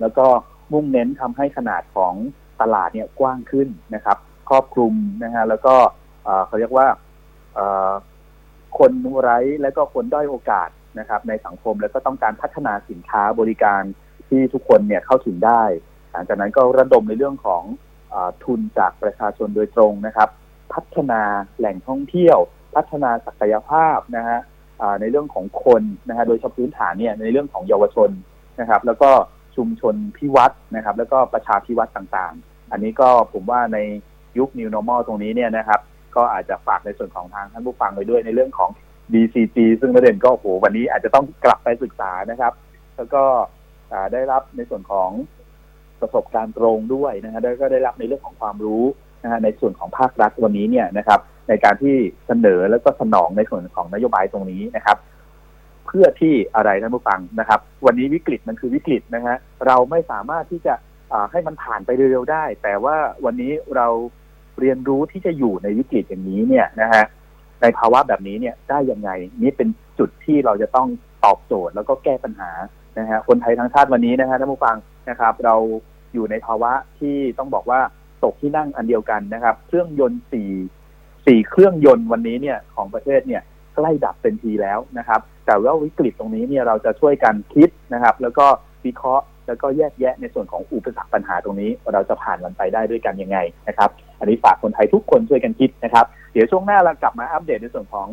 [0.00, 0.26] แล้วก็
[0.72, 2.14] มุ่งเน้นทำให้ขนาดของ
[2.60, 5.74] ตลาดเนี่ยกว้างขึ้นนะครับ ครอบคลุมนะฮะแล้วก็
[6.46, 6.86] เขาเรียกว่า
[8.78, 13.82] คนไร้และก็คนด้อยโอกาส นะครับในสังคมแล้วก็ต้องการพัฒนาสินค้าบริการ
[14.28, 15.62] ที่ทุกคนเนี่ยเข้าถึงได้
[16.12, 17.62] หลังจากนั้นก็ระดมในเรื่องของ
[18.12, 20.28] อทุนจากประชาชนโดยตรงนะครับ
[20.74, 21.22] พัฒนา
[21.58, 22.38] แหล่งท่องเที่ยว
[22.74, 24.40] พัฒนาศักยภาพนะฮะ
[25.00, 28.10] ในเรื่องของคนนะฮะโดยเฉพาะพื้นฐานเนี่ยในเรื่องของเยาวชน
[28.60, 29.10] นะครับ แล้วก็
[29.56, 33.78] ชุมชนพิวัตรนะครับ แล้วก็ประชาพิวัตรต่างๆ อันนี้ก็ผมว่าใน
[34.38, 35.80] ยุค New Normal ตรงนี้เนี่ยนะครับ
[36.16, 38.70] ก็อาจจะฝากในส่วนของทางท่านผู้ฟังไปด้วยในเรื่องของ
[39.12, 42.52] DCG ซึ่งประเด็นก็โหวันนี้อาจจะต้องกลับไปศึกษานะครับ
[42.96, 43.22] แล้วก็
[44.12, 45.10] ได้รับในส่วนของ
[46.00, 48.84] ประสบการณ์ตรงด้วยนะฮะแล้วก็ได้รับในเรื่องของความรู้
[49.22, 54.96] นะฮะในส่วนของภาครัฐวันนี้เนี่ยนะครับ ในการที่เสนอแล้วก็สนองในส่วนของนโยบายตรงนี้นะครับ
[55.86, 60.74] เพื่อที่อะไรท่านผู้ฟังนะครับ วันนี้วิกฤตมันคือวิกฤตนะฮะเราไม่สามารถที่จะ
[61.32, 63.88] ให้มันผ่านไปเร็วๆได้ แต่ว่าวันนี้เรา
[64.60, 67.04] เรียนรู้ที่จะอยู่ในวิกฤตอย่างนี้เนี่ยนะฮะ
[67.62, 69.10] ในภาวะแบบนี้เนี่ยได้ยังไง
[69.42, 69.68] นี่เป็น
[69.98, 70.88] จุดที่เราจะต้อง
[71.24, 72.50] ตอบโจทย์แล้วก็แก้ปัญหา
[72.98, 74.76] นะฮะคนไทยทั้งชาติวันนี้นะฮะท่านผู้ฟัง
[75.10, 75.56] นะครับ เรา
[76.14, 77.80] อยู่ในภาวะที่ต้องบอกว่า
[78.24, 80.50] ตกที่นั่งอันเดียวกันนะครับ เครื่องยนต์สี่
[81.26, 83.42] สี่เครื่องยนต์วันนี้เนี่ยของประเทศเนี่ย
[83.74, 88.46] ใกล้ดับเป็นทีแล้วนะครับ แต่ว่าวิกฤตตรงนี้เนี่ยเราจะช่วยกันคิดนะครับ แล้วก็
[88.84, 98.08] วิเคราะห์ แล้วก็แยกแยะในส่วนของอุปสรรคปัญหาตรงนี้ เราจะผ่านมันไปได้ด้วยกันยังไงนะครับอันนี้ฝากคนไทยทุกคนช่วยกันคิดนะครับ เดี๋ยวช่วงหน้าเรากลับมาอัปเดตในส่วนของ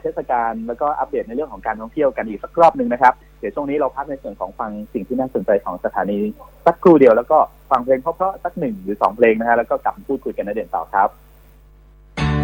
[0.00, 6.18] เทศกาลแล้วก็อัปเดตในเรื่องของการท่องเที่ยวกันอีกสักรอบหนึ่งนะครับ เดี๋ยวช่วงนี้เราพักในส่วนของฟังสิ่งที่น่าสนใจของสถานี
[6.66, 7.38] สักครู่เดียวแล้วก็
[7.70, 11.08] ฟังเพลงเพราะๆสักหนึ่งหรือสองเพลงนะฮะแล้วก็กลับพูดคุยกันในเด่นต่อครับ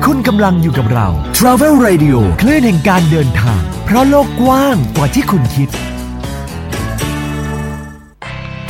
[0.04, 1.06] คุณกำลังอยู่กับเรา
[1.38, 5.70] Travel Radio คลื่นแห่งการเดินทาง เพราะโลกกว้างกว่าที่คุณคิด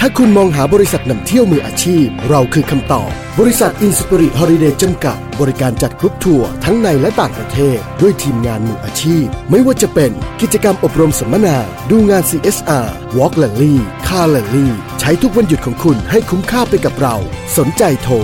[0.01, 11.59] ถ้าคุณมองหาบริษัทนำเที่ยวมืออาชีพ เราคือคำตอบ บริษัท Inspirit Holiday จำกัด บริการจัดกรุ๊ปทัวร์ทั้งในและต่างประเทศ ด้วยทีมงานมืออาชีพ ไม่ว่าจะเป็นกิจกรรมอบรมสัมมนา
[11.91, 13.75] ดูงาน CSR Walk Rally
[14.07, 14.67] Car Rally
[15.01, 17.17] ใช้ทุกวันหยุดของคุณให้คุ้มค่าไปกับเรา
[17.59, 18.15] สนใจโทร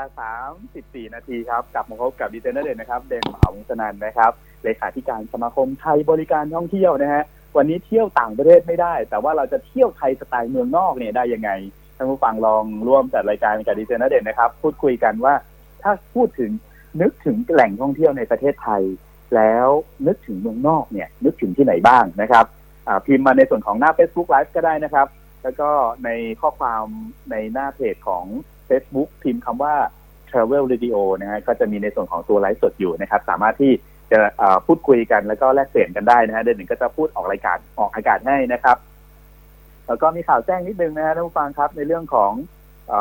[0.54, 4.32] 34 นาทีครับ กลับมาพบกับดีเจเนอร์เด่นนะครับเด่นมหาวงศนันนะครับ
[4.64, 7.24] เลขาธิการสมาคมไทยบริการท่องเที่ยวนะฮะ
[7.58, 11.52] วันนี้เที่ยวต่างประเทศไม่ได้ แต่ว่าเราจะเที่ยวไทยสไตล์เมืองนอกเนี่ยได้ยังไง
[11.98, 15.34] ท่านผู้ฟังลองร่วมจัดรายการกับดีเจเนอร์เด่นนะครับ พูดคุยกันว่า
[15.82, 16.52] ถ้าพูดถึง
[17.02, 18.84] นึกถึงแหล่งท่องเที่ยวในประเทศไทย
[19.36, 19.68] แล้ว
[20.08, 22.46] นึกถึงเมืองนอกเนี่ย นึกถึงที่ไหนบ้างนะครับ
[23.06, 25.08] พิมพ์มาในส่วนของหน้า Facebook Live ก็ได้นะครับ
[25.44, 25.70] แล้วก็
[26.06, 26.10] ใน
[26.42, 26.86] ข้อความ
[27.32, 28.26] ในหน้าเพจของ
[28.72, 29.76] Facebook พิมพ์คำว่า
[30.30, 33.74] Travel Radio นะฮะก็จะมีในส่วนของตัวไลฟ์สดอยู่นะครับ สามารถที่
[34.12, 34.20] จะ
[34.66, 38.78] พูดคุยกันแล้วก็แลกเปลี่ยนกันได้นะฮะเดือนหนึ่งก็จะพูดออกรายการออกอากาศให้นะครับ
[39.88, 42.32] แล้วก็มีข่าวแจ้งนิดนึงนะฮะท่านผู้ฟังครับในเรื่องของ
[42.92, 42.94] อ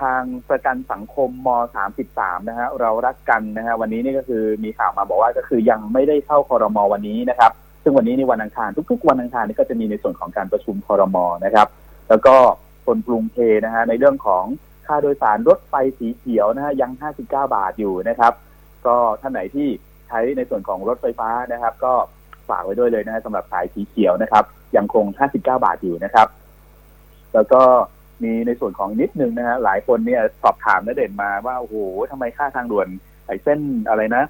[0.00, 1.48] ทางประกันสังคมม
[1.94, 11.68] .33 นะฮะเรารักกันนะฮะวันนี้นี่ก็คือมีข่าวมาบอกว่าก็คือยังไม่ได้เข้าคอรมอวันนี้นะครับ ซึ่งวันนี้ในวันอังคารทุก ๆ วันอังคารนี่ก็จะมีในส่วนของการประชุมคอรมอนะครับ
[12.08, 12.36] แล้วก็
[12.86, 14.44] คนกรุงเทนะฮะในเรื่องของ
[14.86, 18.32] ค่าโดยสารรถไฟสีเขียวนะฮะยัง 59 บาทอยู่นะครับ
[18.86, 19.68] ก็ท่านไหนที่
[20.08, 21.92] ใช้ในส่วนของรถไฟฟ้านะครับ ก็
[22.48, 24.44] ฝากไว้ด้วยเลยนะฮะสำหรับสายสีเขียวนะครับ
[24.76, 26.28] ยังคง 59 บาทอยู่นะครับ
[27.34, 27.62] แล้วก็
[28.22, 31.76] มีในส่วนของนิดนึงนะฮะหลายคนเนี่ยสอบถามนเด่นมาว่าโอ้โห
[32.10, 32.88] ทำไมค่าทางด่วน
[33.26, 34.24] ไอ้เส้นอะไรนะ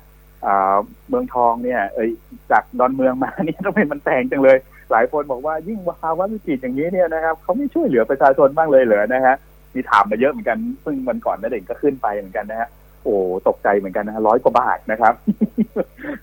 [1.09, 2.11] เมืองทองเนี่ย เอ้ย
[2.51, 4.59] จากดอนเมืองมานี่ทำไมมันแพงจังเลย
[4.91, 9.35] หลายคนบอกว่ายิ่งภาวะวิกฤตอย่างนี้เนี่ยนะครับเขาไม่ช่วยเหลือประชาชนบ้างเลยเหรอนะฮะ
[9.75, 12.69] มีถามมาเยอะเหมือนกันซึ่งวันก่อนนั่นเองก็ขึ้นไปเหมือนกันนะฮะ
[13.03, 13.15] โอ้
[13.49, 15.15] ตกใจเหมือนกันนะฮะร้อยกว่าบาทนะครับ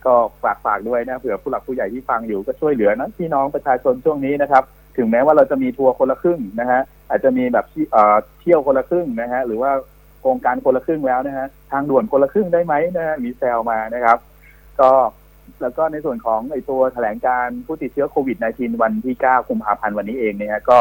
[0.06, 4.64] ก็ฝากฝากด้วยนะเผื่อผู้หลักผู้ใหญ่ที่ฟังอยู่ก็ช่วยเหลือนะพี่น้องประชาชนช่วงนี้นะครับ
[4.98, 7.66] ถึงแม้ว่าเราจะมีทัวร์คนละครึ่งนะฮะอาจจะมีแบบ
[8.40, 9.72] เที่ยวคนละครึ่งนะฮะหรือว่า
[10.22, 14.18] โครงการคนละครึ่งแล้วนะฮะทางด่วนคนละครึ่งได้ไหมนะฮะมีแซวมานะครับ
[14.82, 14.92] ก็
[15.62, 20.80] แล้วก็ในส่วนของไอตัวแถลงการผู้ติดเชื้อโควิด -19 วันที่ 9 กุมภาพันธ์วันนี้เองเนี่ยก็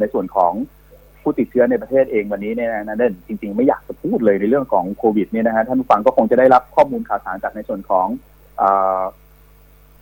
[0.00, 0.52] ในส่วนของ
[1.22, 8.06] ผู้ติดเชื้อในประเทศเองวันนี้เนี่ยนะเด่นจริง ๆ ไม่อยากจะพูดเลยในเรื่องของโควิดเนี่ยนะฮะท่านผู้ฟังก็คงจะได้รับข้อมูลข่าวสารจากในส่วนของ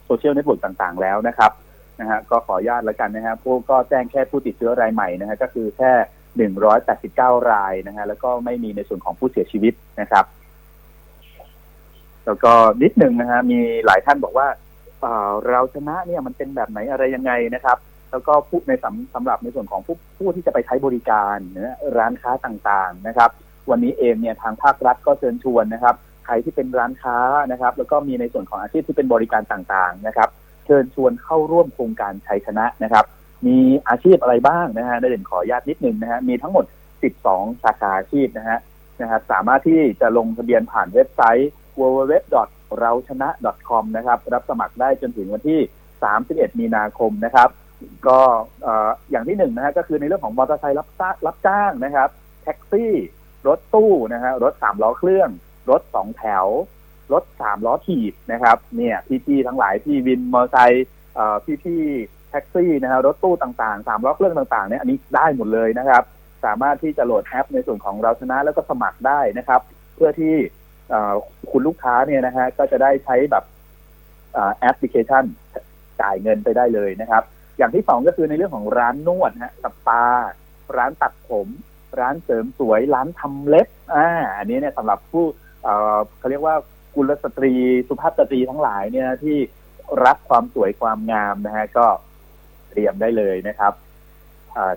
[0.05, 1.53] โซเชียลเน็ตเวิร์กต่างๆ แล้วนะครับ
[2.01, 5.93] นะฮะก็ขออนุญาตแล้วกันนะฮะผู้ก็แจ้งแค่ผู้ติดเชื้อรายใหม่นะฮะก็คือแค่
[6.37, 10.25] หนึ่งร้อยแปดสิบเก้ารายนะฮะแล้วก็ไม่มีในส่วนของผู้เสียชีวิตนะครับ
[12.27, 14.47] แล้วก็นิดหนึ่งนะฮะมีหลายท่านบอกว่า
[15.49, 17.79] เราชนะเนี่ยมันเป็นแบบไหนอะไรยังไงนะครับ
[18.11, 23.31] แล้วก็พูดในสำสำหรับในส่วนของผู้ผู้ที่จะไปใช้บริการนะร้านค้าต่างๆนะครับ
[23.71, 25.95] วันนี้เองเนี่ยทางภาครัฐก็เชิญชวนนะครับ
[26.27, 27.19] ใครที่เป็นร้านค้า
[27.53, 30.29] นะครับ แล้วก็มีในส่วนของอาชีพที่เป็นบริการต่างๆนะครับ
[30.67, 33.05] เชิญชวนเข้าร่วมโครงการชัยชนะนะครับ
[33.47, 33.59] มี
[33.89, 36.65] อาชีพอะไรบ้างนะฮะได้เด่นขออนุญาตนิดนึงนะฮะมีทั้งหมด
[37.15, 38.59] 12 สาขาอาชีพนะฮะ
[39.01, 42.15] นะครับสามารถที่จะลงทะเบียนผ่านเว็บไซต์ www.
[42.81, 43.29] เราชนะ
[43.69, 45.61] .com นะครับ รับสมัครได้จนถึงวันที่
[46.11, 47.49] 31 มีนาคมนะครับ
[48.07, 48.19] ก็
[49.11, 50.89] อย่างที่หนึ่งนะฮะก็คือในเรื่องของมอเตอร์ไซค์รับ
[51.27, 52.09] รับจ้างนะครับ
[52.43, 52.93] แท็กซี่
[53.49, 55.29] รถตู้นะฮะรถสามล้อเครื่อง
[55.71, 56.47] รถสองแถว
[57.13, 60.87] รถสามล้อถีบนะครับเนี่ยพี่ๆทั้งหลายที่วินมอเตอร์ไซค์
[61.65, 66.03] พี่ๆแท็กซี่นะฮะรถตู้ต่างๆสามล้อเครื่องต่างๆเนี่ยอันนี้ได้หมดเลยนะครับ
[66.45, 69.61] สามารถที่จะโหลดแอปในส่วนของเราชนะแล้วก็สมัครได้นะครับ
[69.95, 70.35] เพื่อที่
[71.51, 73.45] คุณลูกค้าเนี่ยนะฮะก็จะได้ใช้แบบ
[74.59, 75.25] แอปพลิเคชัน
[76.01, 77.23] จ่ายเงินไปได้เลยนะครับ
[77.59, 80.03] อย่างที่สองก็คือในเรื่องของร้านนวดฮะสปา
[80.77, 81.49] ร้านตัดผม
[82.01, 85.25] ร้านเสริมสวย ร้านทำเล็บอ่าอันนี้เนี่ยสำหรับผู้
[86.19, 86.57] เขาเรียกว่า
[86.95, 87.53] กุลสตรี
[87.89, 89.37] สุภาพสตรีทั้งหลายเนี่ยที่
[90.05, 91.87] รักความสวยความงามนะฮะก็
[92.71, 93.73] เตรียมได้เลยนะครับ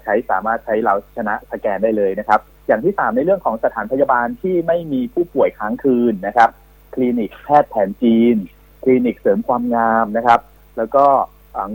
[0.03, 6.49] ใช้สามารถใช้เราชนะสแกนได้เลยนะครับ อย่างที่สามในเรื่องของสถานพยาบาลที่ไม่มีผู้ป่วยค้างคืนนะครับ
[6.93, 8.35] คลินิกแพทย์แผนจีน
[8.83, 10.39] คลินิกเสริมความงามนะครับ
[10.77, 11.05] แล้วก็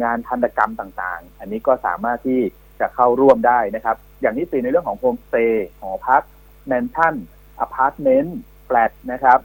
[0.03, 2.41] งานทันตกรรมต่างๆ อันนี้ก็สามารถที่
[2.81, 6.23] จะเข้าร่วมได้นะครับ อย่างที่สี่ในเรื่องของโฮมสเตย์หอพัก
[6.67, 7.15] แมนชั่น
[7.61, 9.39] อพาร์ตเมนต์แฟลตนะครับ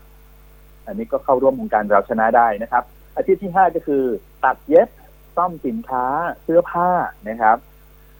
[0.87, 2.83] อันนี้ก็เข้าร่วมโครงการเราชนะได้นะครับ
[3.15, 4.03] อาชีพที่ห้าก็คือ
[4.43, 4.87] ตัดเย็บ
[5.35, 6.05] ซ่อมสินค้า
[6.43, 6.89] เสื้อผ้า
[7.29, 7.57] นะครับ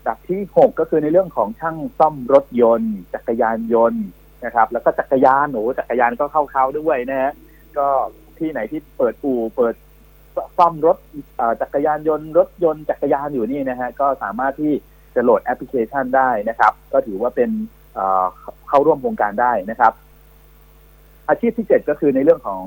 [0.07, 4.05] ดับที่หกก็คือในเรื่องของช่างซ่อมรถยนต์ จักรยานยนต์
[4.45, 7.31] นะครับ แล้วก็จักรยานหนูจักรยานก็เข้าเขาด้วยนะฮะ
[7.77, 7.87] ก็
[8.37, 9.75] ที่ไหนที่เปิดอู่เปิด
[10.57, 10.97] ซ่อมรถ
[11.61, 14.73] จักรยานยนต์รถยนต์จักรยานอยู่นี่นะฮะก็สามารถที่
[15.15, 17.49] จะโหลดแอปพลิเคชันได้นะครับ ก็ถือว่าเป็น
[18.67, 19.93] เข้าร่วมโครงการได้นะครับ
[21.29, 22.63] อาชีพที่เจ็ดก็คือในเรื่องของ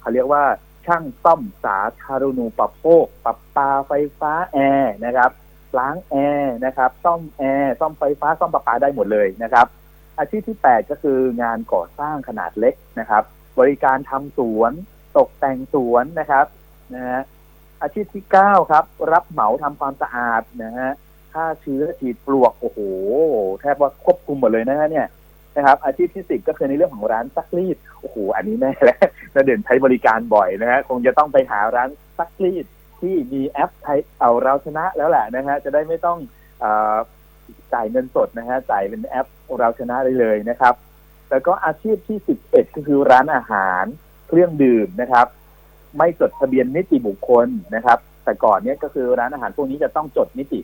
[0.00, 0.42] เขาเรียกว่า
[0.88, 5.30] ช่างซ่อมสาธารณูปโภคประปาไฟฟ้าแอร์นะครับ
[5.78, 9.66] ล้างแอร์นะครับซ่อมแอร์ซ่อมไฟฟ้าซ่อมประปาได้หมดเลยนะครับ
[10.18, 13.22] อาชีพที่แปดก็คืองานก่อสร้างขนาดเล็กนะครับ
[13.58, 14.72] บริการทำสวน
[15.18, 16.46] ตกแต่งสวนนะครับ
[16.94, 17.20] นะฮะ
[17.82, 20.90] อาชีพที่เก้าครับ รับเหมาทำความสะอาดนะฮะ
[21.32, 22.78] ฆ่าเชื้อฉีดปลวกโอ้โห
[23.60, 25.06] แทบว่าครอบคลุมหมดเลยนะฮะเนี่ย
[25.58, 28.98] นะครับอาชีพที่สิบก็คือในเรื่องของร้านซักรีดโอ้โหอันนี้แน่แล้ว
[29.36, 32.66] นะเด่นใช้บริการบ่อยนะฮะคงจะต้องไปหาร้านซักรีด
[33.00, 36.18] ที่มีแอปไทยเอาเราชนะแล้วแหละนะฮะจะได้ไม่ต้อง
[36.62, 36.66] อ
[37.72, 39.26] จ่ายเงินสดนะฮะจ่ายเป็นแอป
[39.58, 40.74] เราชนะได้เลยนะครับ
[41.30, 43.84] แล้วก็อาชีพที่สิบเอ็ดก็คือร้านอาหาร
[44.28, 45.26] เครื่องดื่มนะครับ
[45.98, 50.60] ไม่จดทะเบียนนิติบุคคลนะครับ แต่ก่อนเนี้ยก็คือร้านอาหารพวกนี้จะต้องจดนิติ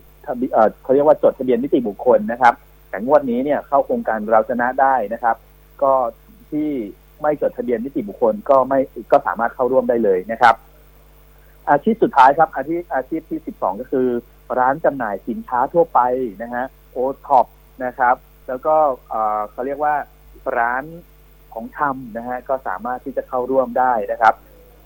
[0.82, 2.54] เขาเรียกว่าจดทะเบียนนิติบุคคลนะครับ
[2.94, 5.36] แต่งวดนี้เนี่ยเข้าโครงการเราชนะได้นะครับ
[5.82, 5.92] ก็
[6.50, 6.70] ที่
[7.22, 8.80] ไม่จดทะเบียนนิติบุคคลก็ไม่
[9.12, 10.54] ก็สามารถเข้าร่วมได้เลยนะครับ
[11.70, 14.08] อาชีพสุดท้ายครับ อาชีพอาชีพที่สิบสองก็คือ
[14.58, 16.00] ร้านจำหน่ายสินค้าทั่วไป
[16.42, 17.46] นะฮะโอท็อป
[17.84, 18.16] นะครับ
[18.48, 18.74] แล้วก็
[19.50, 19.94] เขาเรียกว่า
[20.58, 20.84] ร้าน
[21.54, 24.34] ของชำนะฮะก็สามารถที่จะเข้าร่วมได้นะครับ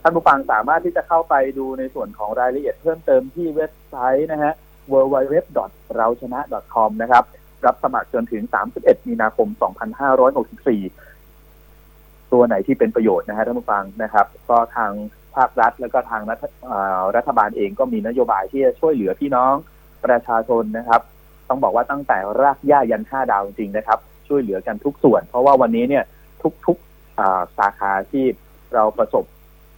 [0.03, 4.53] ท่านผู้ฟังสามารถที่จะเข้าไปดูในส่วนของรายละเอียดเพิ่มเติมที่เว็บไซต์นะฮะ
[4.93, 5.35] w w w
[5.97, 6.41] เราชนะ
[6.75, 7.25] .com นะครับ
[7.67, 8.43] รับสมัครจนถึง
[8.77, 9.49] 31 มีนาคม
[10.71, 14.93] 2564 ตัวไหนที่เป็นประโยชน์นะฮะท่านผู้ฟังนะครับ ก็ทาง
[15.37, 16.45] ภาครัฐ แล้วก็ทางรัฐ
[17.17, 19.55] รัฐบาลเองก็มีนโยบายที่จะช่วยเหลือพี่น้อง
[20.05, 21.01] ประชาชนนะครับ
[21.49, 26.05] ต้องบอกว่าตั้งแต่รากหญ้ายันห้าดาวจริงๆนะครับ ช่วยเหลือกันทุกส่วน เพราะว่าวันนี้เนี่ย
[26.67, 28.25] ทุกๆสาขาที่
[28.75, 29.25] เราประสบ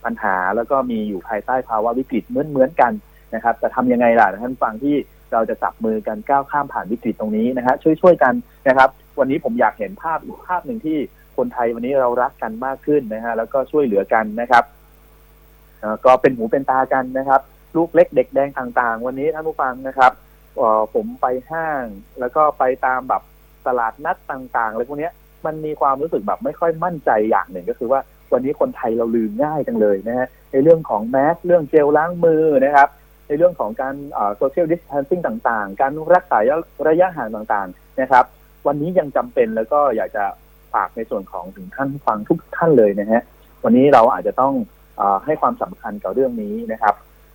[0.05, 2.93] ปัญหาแล้วก็มีอยู่ภายใต้ภาวะวิกฤตเหมือนๆกัน
[3.35, 4.97] นะครับ จะทำยังไงล่ะท่านฟังที่
[5.33, 8.35] เราจะจับมือกันก้าวข้ามผ่านวิกฤตตรงนี้นะฮะช่วยๆกัน
[8.69, 8.89] นะครับ
[9.19, 10.99] วันนี้ผมอยากเห็นภาพอีกภาพหนึ่งที่
[11.37, 14.65] คนไทยวันนี้เรารักกันมากขึ้นนะฮะแล้วก็ช่วยเหลือกันนะครับ
[16.05, 17.41] ก็เป็นหูเป็นตากันนะครับ
[17.77, 20.13] ลูกเล็กเด็กแดงต่างๆ วันนี้ท่านผู้ฟังนะครับ
[20.95, 21.85] ผมไปห้าง
[22.21, 23.23] แล้วก็ไปตามแบบ
[23.67, 25.11] ตลาดนัดต่างๆอะไรพวกนี้
[25.47, 28.01] มันมีความรู้สึกแบบไม่ค่อยมั่นใจอย่างหนึ่งก็คือว่า
[28.33, 32.89] วันนี้คนไทยเราลืมง่ายจังเลยนะฮะในเรื่องของแมสเรื่องเจลล้างมือนะครับ
[33.31, 33.95] ในเรื่องของการ
[34.37, 36.39] โซเชียลดิสทันซิ่งต่างๆ การรักษา
[36.89, 38.25] ระยะห่างต่างๆนะครับ
[38.67, 40.25] วันนี้ยังจำเป็นแล้วก็อยากจะ
[40.75, 43.23] ฝากในส่วนของถึงท่านฟังทุกท่านเลยนะฮะ
[43.65, 44.55] วันนี้เราอาจจะต้อง
[45.01, 46.95] อให้ความสำคัญกับเรื่องนี้นะครับ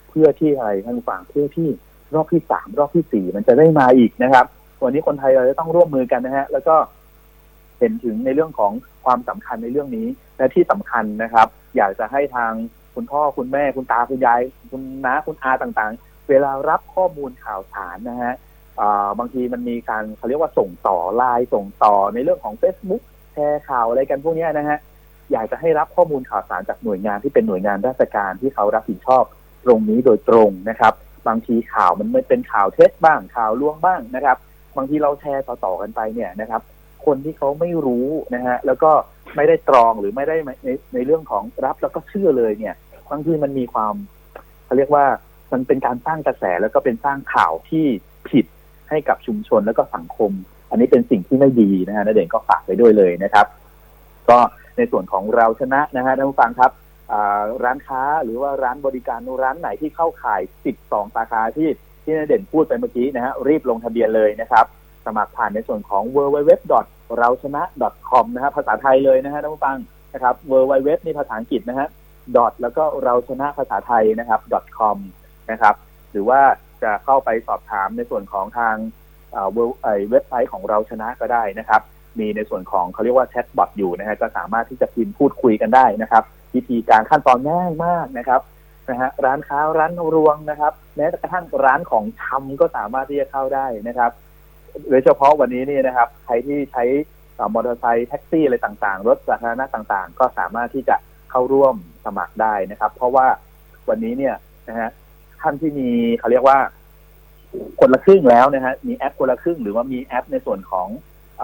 [0.10, 1.68] เพื่อที่อะไรท่านฟังเพื่อที่
[2.14, 4.46] รอบที่สามรอบที่สี่มันจะได้มาอีกนะครับ
[4.84, 6.76] วันนี้คนไทยเราจะต้องร่วมมือกันนะฮะแล้วก็
[7.80, 8.72] เห็นถึงในเรื่องของ
[9.06, 12.52] ความสำคัญในเรื่องนี้และที่สำคัญนะครับ อยากจะให้ทาง
[12.96, 14.42] คุณพ่อคุณแม่คุณตาคุณยาย
[14.76, 18.34] คุณน้าคุณอาต่างๆ เวลารับข้อมูลข่าวสารนะฮะ
[19.20, 24.78] บางทีมันมีการเขาเรียกว่าส่งต่อไลน์ส่งต่อในเรื่องของ Facebook แชร์ข่าวอะไรกันพวกนี้นะฮะ
[25.32, 29.24] อยากจะให้รับข้อมูลข่าวสารจากหน่วยงานที่เป็นหน่วยงานราชการที่เขารับผิดชอบ
[29.66, 30.94] ตรงนี้โดยตรงนะครับ
[31.28, 34.38] บางทีข่าวมันไม่เป็นข่าวเท็จบ้างข่าวลวงบ้างนะครับ
[34.78, 36.62] บางทีเราแชร์ต่อๆกันไปเนี่ยนะครับ
[37.06, 38.92] คนที่เขาไม่รู้นะฮะแล้วก็
[39.36, 42.76] ไม่ได้ตรองหรือไม่ได้ในในเรื่องของรับแล้วก็เชื่อเลยเนี่ย
[43.12, 43.96] บางทีมันมีความ
[44.66, 45.06] เขาเรียกว่า
[45.54, 47.86] มันเป็นการสร้างกระแสแล้วก็เป็นสร้างข่าวที่
[48.30, 48.46] ผิด
[48.90, 50.32] ให้กับชุมชนแล้วก็สังคม
[50.70, 53.46] อันนี้เป็นสิ่งที่ไม่ดีนะฮะนเด่นก็ฝากไปด้วยเลยนะครับ
[54.30, 54.40] ก็
[54.78, 56.72] ในส่วนของเราชนะนะฮะท่านผู้ฟังครับ
[57.64, 60.42] ร้านค้าหรือว่าร้านบริการร้านไหนที่เข้าข่าย
[60.78, 61.70] 12 สาขาที่
[62.04, 64.66] ที่นเด่นพูดไปเมื่อกี้นะฮะรีบลงทะเบียนเลยนะครับ
[65.06, 66.52] สมัครผ่านในส่วนของ w w w
[67.18, 67.64] เราชนะ
[68.10, 69.78] .com นะฮะภาษาไทยเลยนะฮะท่านผู้ฟัง
[70.14, 71.88] นะครับ w w w นี่ภาษาอังกฤษนะฮะ
[72.36, 74.42] ดอทแล้วก็เราชนะภาษาไทยนะครับ
[74.78, 74.98] .com
[75.52, 75.76] นะครับ
[76.12, 76.42] หรือว่า
[76.84, 78.76] จะเข้าไปสอบถามในส่วนของทาง
[80.12, 81.82] เว็บไซต์ของเราชนะก็ได้นะครับ
[82.20, 86.24] มีในส่วนของเขาเรียกว่าแชทบอทอยู่นะฮะก็สามารถที่จะพิมพ์พูดคุยกันได้นะครับ
[86.56, 88.42] วิธีการขั้นตอนง่ายมากนะครับ
[88.90, 94.12] นะฮะร้านค้าร้านรวงนะครับแม้กระทั่งร้านของชำก็สามารถที่จะเข้าได้นะครับ
[94.90, 96.84] โดยเฉพาะวันนี้นี่นะครับ ใครที่ใช้
[97.54, 100.96] มอเตอร์ไซค์แท็กซี่อะไรต่างๆ รถสาธารณะต่างๆ ก็สามารถที่จะ
[101.36, 103.28] เข้าร่วมสมัครได้นะครับ เพราะว่า
[103.90, 104.36] วันนี้เนี่ย
[104.70, 104.90] นะฮะ
[105.42, 106.58] ท่านที่มีเขาเรียกว่า
[107.80, 110.88] คนละครึ่งแล้วนะฮะมีแอปคนละครึ่ง หรือว่ามีแอปในส่วนของ
[111.42, 111.44] อ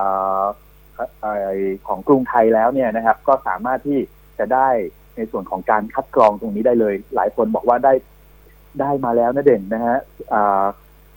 [1.88, 3.99] ของกรุงไทยแล้วเนี่ยนะครับ ก็สามารถที่
[4.39, 4.69] จะได้
[5.15, 7.93] ในส่วนของการคัดกรองตรงนี้ได้เลย หลายคนบอกว่าได้
[8.80, 9.97] ได้มาแล้วนะเด่นนะฮะ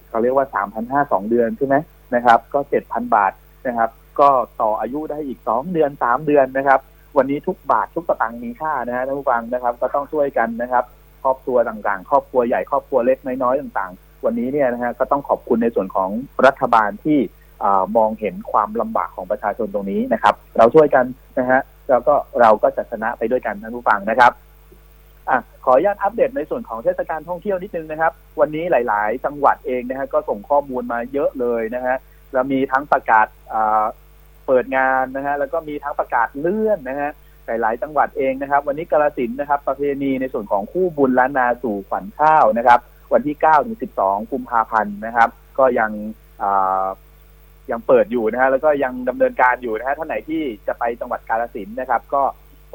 [0.09, 1.77] เขาเรียกว่าสามพันห้าสองเดือนใช่ไหม
[2.15, 3.33] นะครับ ก็เจ็ดพันบาท
[3.67, 4.29] นะครับ ก็
[4.61, 6.81] ต่ออายุได้อีกสองเดือนสามเดือนนะครับ
[7.17, 10.85] วันนี้ทุกบาททุกสตางค์มีค่านะฮะท่านผู้ฟังนะครับ ก็ต้องช่วยกันนะครับ
[11.23, 16.11] ครอบครัวต่างๆ ครอบครัวใหญ่ครอบครัวเล็กน้อยๆต่าง ๆ วันนี้เนี่ยนะฮะก็ต้องขอบคุณในส่วนของ
[16.47, 17.19] รัฐบาลที่
[17.97, 21.05] มองเห็นความลำบากของประชาชนตรงนี้นะครับ เราช่วยกัน
[21.39, 24.33] นะฮะแล้วก็เราก็จะชนะไปด้วยกันท่านผู้ฟังนะครับ
[25.31, 31.97] อะขออนุญาตอัปเดตในส่วนของเทศกาลท่องเที่ยวนิดนึงนะครับ วันนี้หลาย ๆ จังหวัดเองนะฮะก็ส่งข้อมูลมาเยอะเลยนะฮะ
[32.33, 33.27] เรามีทั้งประกาศ
[34.47, 37.11] เปิดงานนะฮะแล้วก็มีทั้งประกาศเลื่อนนะฮะ
[37.47, 42.79] หลายๆจังหวัดเองนะครับ วันนี้กาลสินนะครับ ประเพณีในส่วนของคู่บุญล้านนาสู่ขวัญข้าวนะครับ
[43.13, 45.29] วันที่9ถึง12 กุมภาพันธ์นะครับ
[45.59, 45.91] ก็ยัง
[47.71, 52.23] ยังเปิดอยู่นะฮะแล้วก็ยังดำเนินการอยู่นะฮะท่านไหนที่จะไปจังหวัดกาฬสินนะครับ ก็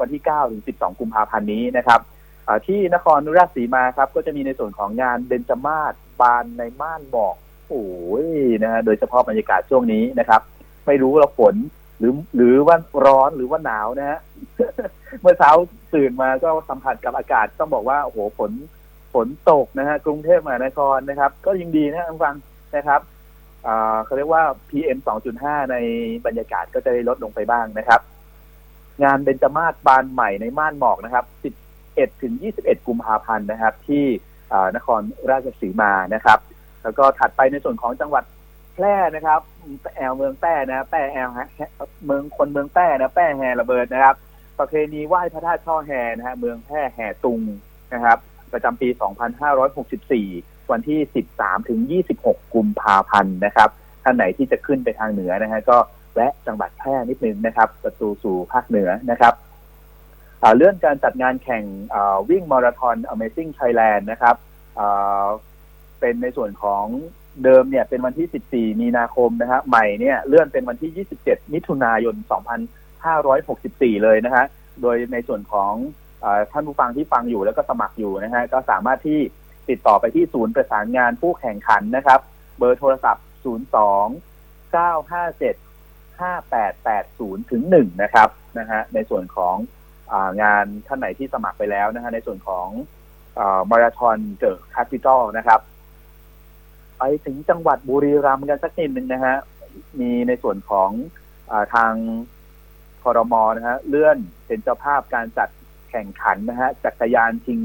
[0.00, 2.00] วันที่9ถึง12 กุมภาพันธ์นี้นะครับ
[2.66, 7.36] ที่นครราชสีมาครับ ก็จะมีในส่วนของงานเบญจมาศบานในม่านหมอก
[7.68, 7.84] โอ้
[8.24, 8.28] ย
[8.62, 10.40] นะฮะโดยเฉพาะบรรยากาศช่วงนี้นะครับ
[10.86, 11.56] ไม่รู้เราฝน
[11.98, 14.20] หรือหรือว่าร้อนหรือว่าหนาวนะฮะ
[15.20, 15.50] เมื่อเช้า
[15.94, 18.52] ตื่นมาก็สัมผัสกับอากาศต้องบอกว่าโอ้โหฝน
[19.14, 22.34] ฝนตกนะฮะกรุงเทพมหานครนะครับ ก็ยังดีนะท่านฟัง
[22.76, 23.00] นะครับ
[24.04, 24.98] เขาเรียกว่า PM
[25.34, 25.76] 2.5 ใน
[26.26, 28.00] บรรยากาศก็จะได้ลดลงไปบ้างนะครับ
[29.04, 31.24] งานเบญจมาศบานใหม่ในม่านหมอกนะครับ
[31.72, 34.04] 11 ถึง 21 กุมภาพันธ์นะครับ ที่
[34.76, 36.38] นครราชสีมานะครับ
[36.82, 38.24] แล้วก็ถัดไปในส่วนของจังหวัด
[38.74, 39.40] แพร่นะครับ
[39.96, 41.48] แอลเมืองแป้นะแป้แอลฮะ
[42.06, 44.16] เมืองคนเมืองแป้นะแป้แห่ระเบิดนะครับ
[44.58, 47.40] ประเพณีไหว้พระธาตุช่อแห่นะฮะเมืองแพร่แห่ตุง
[47.94, 48.18] นะครับ
[48.52, 48.88] ประจำปี
[49.80, 51.00] 2564 วันที่
[51.34, 51.80] 13 ถึง
[52.12, 53.68] 26 กุมภาพันธ์นะครับ
[54.04, 55.78] ท่านไหนที่จะขึ้นไปทางเหนือนะฮะก็
[56.14, 59.34] แวะจังหวัดแพร่นิดนึงนะครับ ประตูสู่ภาคเหนือนะครับ
[60.56, 61.64] เลื่อนการจัดงานแข่ง
[62.30, 64.36] วิ่งมาราธอน Amazing Thailand นะครับ
[66.00, 66.84] เป็นในส่วนของ
[67.44, 72.16] เดิมเนี่ยเป็นวันที่ 14 มีนาคมนะฮะใหม่เนี่ยเลื่อนเป็นวันที่ 27 มิถุนายน
[72.90, 74.44] 2564 เลยนะฮะ
[74.82, 75.72] โดยในส่วนของ
[76.52, 79.20] ท่านผู้ฟังที่ฟังอยู่แล้วก็สมัครอยู่นะฮะก็สามารถที่
[79.68, 82.20] ติดต่อไปที่ศูนย์ประสานงานผู้แข่งขันนะครับ
[82.58, 83.44] เบอร์โทรศัพท์ 02
[84.74, 85.54] 957
[86.20, 89.56] 5880ถึง1นะครับนะฮะในส่วนของ
[90.12, 92.68] องานท่านไหนที่สมัครไปแล้วนะฮะในส่วนของ
[93.70, 95.60] มาราธอนเดอคาปิตอลนะครับ
[97.00, 99.36] ไปถึงจังหวัดบุรีรัมย์กันสักนิดหนึ่งนะฮะ
[100.00, 100.90] มีในส่วนของ
[101.50, 101.92] อทาง
[103.02, 105.48] คอรมอนะฮะเลื่อนเป็นเจ้าภาพการจัด
[105.90, 107.60] แข่งขันนะฮะจักรยานชิง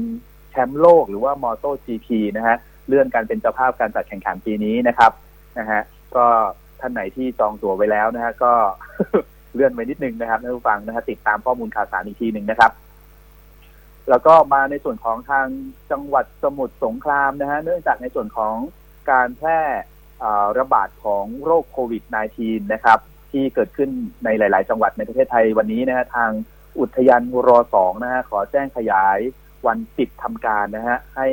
[0.50, 5.12] แชมป์โลกหรือว่ามอเตอร์จีพีนะฮะเลื่อนการเป็นเจ้าภาพการจัดแข่งขันปีนี้นะครับ
[5.58, 5.80] นะฮะ
[6.16, 6.26] ก็
[6.80, 8.52] ท่านไหนที่จองตั๋วไว้แล้วนะฮะก็
[9.54, 12.72] เลื่อนไปนิดนึงนะครับท่านผู้ฟังนะฮะติดตามข้อมูลข่าวสารอีกทีหนึ่งนะครับ
[14.10, 15.46] แล้วก็มาในส่วนของทาง
[15.90, 18.54] จังหวัดสมุทรสงครามนะฮะเนื่องจากในส่วนของ
[19.10, 19.60] การแพร่
[20.58, 22.02] ระบาดของโรคโควิด
[22.38, 22.98] -19 นะครับ
[23.30, 23.90] ที่เกิดขึ้น
[24.24, 26.30] ในหลาย ๆ จังหวัดในประเทศไทยวันนี้นะฮะทาง
[26.80, 29.18] อุทยานรอสองนะฮะขอแจ้งขยาย
[29.66, 31.28] วันปิดทำการนะฮะให้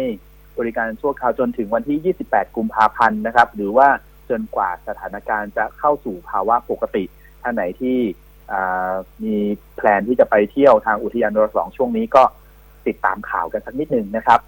[0.59, 3.87] บริการชั่วคราวจนถึงวันที่ 28 กุมภาพันธ์นะครับ หรือว่า
[4.29, 7.03] จนกว่าสถานการณ์จะเข้าสู่ภาวะปกติ
[7.41, 7.97] ท่านไหนที่
[9.23, 9.35] มี
[9.75, 12.23] แผนที่จะไปเที่ยวทางอุทยานรสองช่วงนี้ก็
[12.87, 14.39] ติดตามข่าวกันสักนิดหนึ่งนะครับ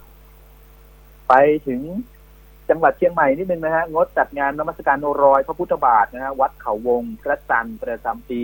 [1.28, 1.34] ไป
[1.66, 1.80] ถึง
[2.70, 8.42] จังหวัดเชียงใหม่นิดนึงนะฮะงดจัดงานนมัสการโอรอยพระพุทธบาทนะฮะวัดเขาวงพระจันทร์ประจำปี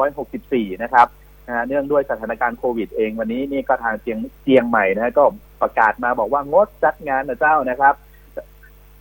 [0.00, 1.08] 2564 นะครับ
[1.48, 5.24] นะเนื่องด้วยสถานการณ์โควิดเองวันนี้นี่ก็ทางเชียงเชียงใหม่นะก็
[5.62, 7.94] ประกาศมาบอกว่างดจัดงานนะเจ้านะครับ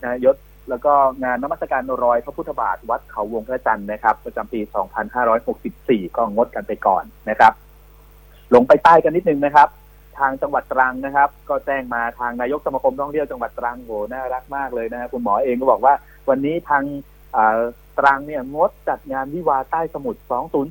[0.03, 0.35] นะยศ
[0.69, 4.59] แล้วก็งานนมัสการรอยพระพุทธบาทวัดเขาวงพระจันทร์นะครับประจำปี
[5.37, 7.53] 2564 ก็งดกันไปก่อนนะครับ
[8.55, 9.67] ลงไปใต้กันนิดนึงนะครับ
[10.19, 15.93] ทางจังหวัดตรังนะครับ ก็แจ้งมาทางนายกสมาคมท่องเที่ยวจังหวัดตรังโหน่ารักมากเลยนะคุณหมอเองก็บอกว่า
[16.29, 16.83] วันนี้ทาง
[17.99, 20.21] ตรังเนี่ยงดจัดงานวิวาใต้สมุทร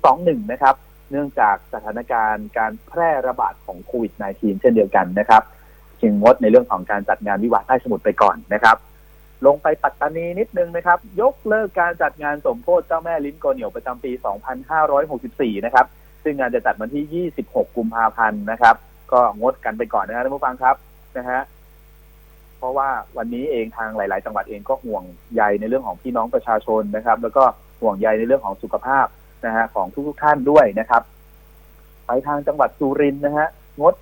[0.01, 0.74] 2021 นะครับ
[1.11, 5.43] เนื่องจากสถานการณ์การแพร่ระบาดของโควิด -19 เช่นเดียวกันนะครับ
[6.01, 8.76] จึงงดในเรื่องของการจัดงานวิวาใต้สมุทรไปก่อนนะครับ
[9.47, 14.12] ลงไปปัตตานีนิดนึงนะครับ ยกเลิกการจัดงานสมโพธิเจ้าแม่ลิ้นโกเหนียวประจำปี
[14.88, 15.86] 2564 นะครับ
[16.22, 18.76] ซึ่งงานจะจัดวันที่ 26 กุมภาพันธ์นะครับ
[19.13, 20.77] ก็งดกันไปก่อนนะครับท่านผู้ฟังครับ
[21.19, 21.41] นะฮะ
[22.59, 25.05] เพราะว่าวันนี้เองทางหลาย ๆ จังหวัดเองก็ห่วง
[25.35, 27.45] ใยในเรื่องของพี่น้องประชาชนนะครับ แล้วก็
[27.81, 29.07] ห่วงใยในเรื่องของสุขภาพ
[29.47, 31.03] นะฮะของทุก ๆ ท่านด้วยนะครับ
[32.07, 33.49] ไปทางจังหวัดสุรินทร์นะฮะ
[33.81, 33.95] งด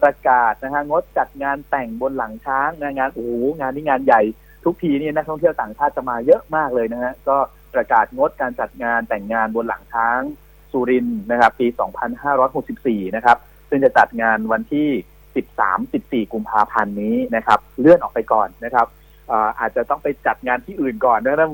[0.00, 4.22] ประกาศนะฮะงดจัดงานแต่งบนหลังช้างนะงานโอ้โหงานนี้งานใหญ่
[4.64, 7.36] ทุกทีนี่นักท่องเที่ยวต่างชาติจะมาเยอะมากเลยนะฮะก็
[7.74, 10.20] ประกาศงดการจัดงานแต่งงานบนหลังช้าง
[10.72, 11.66] สุรินนะครับ ปี
[12.40, 13.36] 2564 นะครับ
[13.72, 14.88] ซึ่งจะจัดงานวันที่
[15.34, 18.86] 13 14 กุมภาพันธ์นี้นะครับ เลื่อนออกไปก่อนนะครับ
[19.60, 21.50] อาจจะต้องไปจัดงานที่อื่นก่อนนะครับ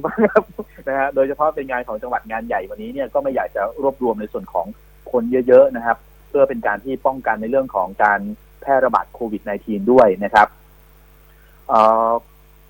[0.89, 4.67] นะฮะโดยเฉพาะเป็นงานของจังหวัดงานใหญ่วันนี้เนี่ยก็ไม่อยากจะรวบรวมในส่วนของ
[5.13, 5.97] คนเยอะ ๆ นะครับ
[6.29, 8.21] เพื่อเป็นการที่ป้องกันในเรื่องของการ
[8.61, 10.49] แพร่ระบาดโควิด -19 ด้วยนะครับ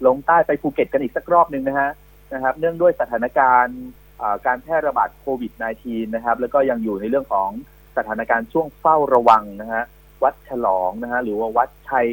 [0.07, 1.90] ลงใต้ไปภูเก็ตกันอีกสักรอบหนึ่งนะฮะ
[2.34, 3.78] นะครับ เนื่องด้วยสถานการณ์
[4.46, 7.51] การแพร่ระบาดโควิด -19 นะครับ แล้วก็ยังอยู่ในเรื่องของ
[7.99, 9.84] สถานการณ์ช่วงเฝ้าระวังนะฮะ
[10.22, 12.07] วัดฉลองนะฮะหรือว่าวัดชัย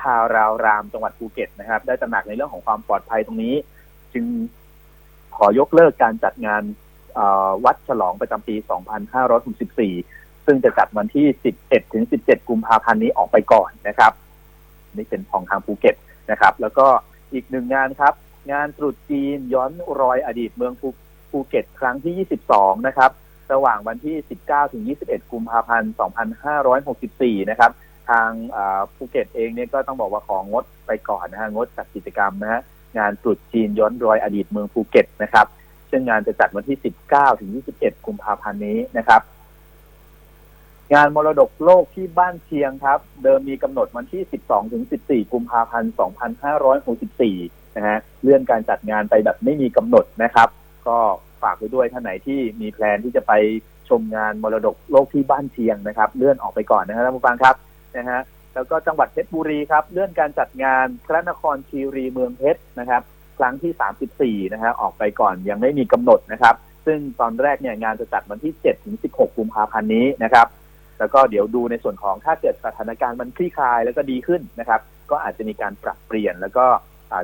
[0.00, 3.54] ทาราวรามจังหวัดภูเก็ตนะครับ ได้ตระหนักในเรื่องของความปลอดภัยตรงนี้
[4.12, 4.24] จึง
[5.36, 6.62] ขอยกเลิกการจัดงาน
[7.64, 8.54] วัดฉลองประจำปี
[9.50, 11.26] 2564 ซึ่งจะจัดวันที่
[11.60, 14.12] 11 ถึง 17 กุมภาพันธ์นี้ออกไปก่อนนะครับ
[14.96, 15.96] นี่เป็นของทางภูเก็ต
[16.30, 16.86] นะครับ แล้วก็
[17.32, 18.14] อีกหนึ่งงานครับ
[18.52, 19.70] งานตรุษจีนย้อน
[20.00, 20.72] รอยอดีตเมือง
[21.30, 23.10] ภูเก็ตครั้งที่ 22 นะครับ
[23.52, 25.92] ระหว่างวันที่ 19 ถึง 21 กุมภาพันธ์
[26.70, 27.70] 2564 นะครับ
[28.10, 28.30] ทาง
[28.94, 32.60] ภูเก็ตเองเนี่ยก็ต้องบอกว่าของดไปก่อนนะฮะ งดจัดกิจกรรมนะฮะ
[32.98, 35.46] งานตรุษจีนย้อนรอยอดีตเมืองภูเก็ตนะครับ
[35.90, 36.78] ซึ่งงานจะจัดวันที่
[37.08, 39.22] 19 ถึง 21 กุมภาพันธ์นี้นะครับ
[40.94, 45.92] งานมรดกโลกที่บ้านเชียงครับ เดิมมีกำหนดวันที่ 12 ถึง 14 กุมภาพันธ์
[46.84, 50.48] 2564 นะฮะ เลื่อนการจัดงานไปแบบไม่มีกำหนดนะครับ
[50.88, 50.98] ก็
[51.42, 53.32] ฝากไปด้วยท่านไหนที่มีแพลนที่จะไป
[53.88, 57.54] ชมงานมรดกโลกที่บ้านเชียงนะครับ เลื่อนออกไปก่อนนะครับท่านผู้ฟังครับ
[57.96, 58.20] นะฮะ
[58.54, 63.02] แล้วก็จังหวัดเพชรบุรีครับ เลื่อนการจัดงานพระนครคีรีเมืองเพชรนะครับ
[63.38, 66.54] ครั้งที่ 34 นะฮะออกไปก่อนยังไม่มีกำหนดนะครับ
[66.86, 70.46] ซึ่งตอนแรกเนี่ยงานจะจัดวันที่ 7 ถึง 16 กุมภาพันธ์นี้นะครับ
[70.98, 74.80] แล้วก็เดี๋ยวดูในส่วนของถ้าเกิดสถานการณ์มันคลี่คลายแล้วก็ดีขึ้นนะครับ
[75.10, 76.66] ก็อาจจะมีการปรับเปลี่ยนแล้วก็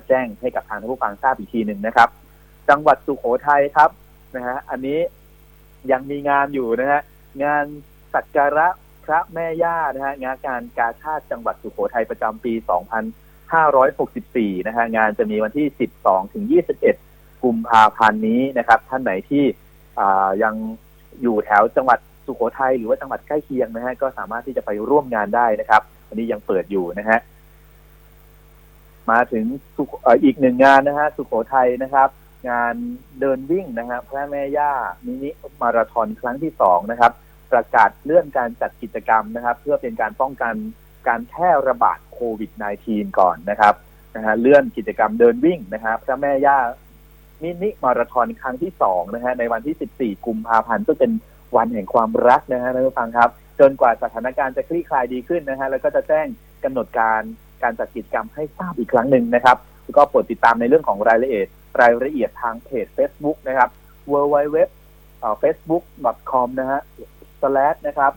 [0.09, 2.09] แจ้งให้กับทางท่านผู้ฟังทราบอีกทีหนึ่งนะครับ
[2.69, 3.91] จังหวัดสุโขทัยครับ
[4.35, 4.99] นะฮะอันนี้
[5.91, 7.01] ยังมีงานอยู่นะฮะ
[7.45, 7.65] งาน
[8.15, 8.69] สักการะ
[9.05, 12.53] พระแม่ย่านะฮะงานการกาชาติจังหวัดสุโขทัยประจำปี
[13.81, 15.67] 2564 นะฮะงานจะมีวันที่
[16.03, 16.45] 12 ถึง
[16.93, 19.45] 21 กุมภาพันธ์นี้นะครับ ท่านไหนที่
[20.43, 20.55] ยัง
[21.23, 27.19] อยู่แถวจังหวัดสุโขทัยหรือว่าจังหวัดใกล้เคียงนะฮะก็สามารถที่จะไปร่วมงานได้นะครับอันนี้ยังเปิดอยู่นะฮะ
[29.11, 29.45] มาถึง
[30.25, 32.09] อีกหนึ่งงานนะฮะสุโขทัยนะครับ
[32.51, 32.75] งาน
[33.21, 34.73] เดินวิ่งนะฮะพระแม่ย่า
[35.07, 35.31] มินิ
[35.61, 37.13] มาราธอนครั้งที่สองนะครับ
[37.53, 40.55] ประกาศเลื่อนการจัดกิจกรรมนะครับ เพื่อเป็นการป้องกัน
[41.09, 42.51] การแพร่ระบาดโควิด
[42.85, 43.75] -19 ก่อนนะครับ
[44.17, 46.59] นะฮะเลื่อนกิจกรรมเดินวิ่งนะครับพระแม่ย่า
[47.43, 51.13] มินิมาราธอนครั้งที่สองนะฮะในวันที่ 14 กุมภาพันธ์ก็เป็น
[51.57, 53.31] วันแห่งความรักนะฮะท่านผู้ฟังครับ
[53.61, 56.27] จนกว่าสถานการณ์จะคลี่คลายดีขึ้นนะฮะแล้วก็จะแจ้ง
[56.65, 57.21] กำหนดการ
[57.63, 59.57] การจัดกิจกรรมให้ทราบอีกครั้งหนึ่งนะครับ
[59.97, 61.49] ก็โปรดติดตามในเรื่องของรายละเอียด
[61.81, 63.71] รายละเอียดทางเพจ Facebook นะครับ
[64.13, 64.59] w w w
[65.43, 65.85] facebook
[66.31, 66.81] com นะฮะ
[67.41, 68.13] slash นะครับ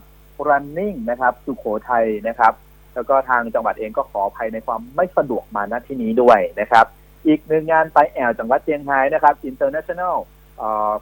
[0.48, 2.52] running นะครับสุโขทัยนะครับ
[2.94, 6.86] แล้วก็ทางจังหวัดเองก็ขออภัยในความไม่สะดวกมาณที่นี้ด้วยนะครับ
[7.26, 10.16] อีกหนึ่งงานไปแอ่วจังหวัดเชียงรายนะครับ international
[10.58, 10.92] เอ่อ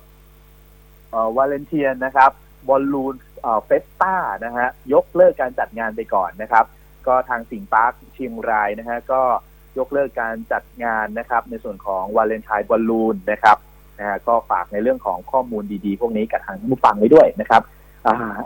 [1.10, 2.30] เอ่อวาเลนเทียนนะครับ
[2.68, 4.14] บอลลูนเอ่อ fiesta
[4.44, 6.64] นะฮะยกเลิกการจัดงานไปก่อนนะครับ
[7.06, 9.22] ก็ทางสิงห์ปาร์คเชียงรายนะฮะก็
[9.78, 13.56] ยกเลิกการจัดงานนะครับ ในส่วนของวาเลนไทน์บอลลูนนะครับ
[13.98, 17.62] นะฮะก็ฝากในเรื่องของข้อมูลดีๆ พวกนี้กับทางผู้ฟังไว้ด้วยนะครับ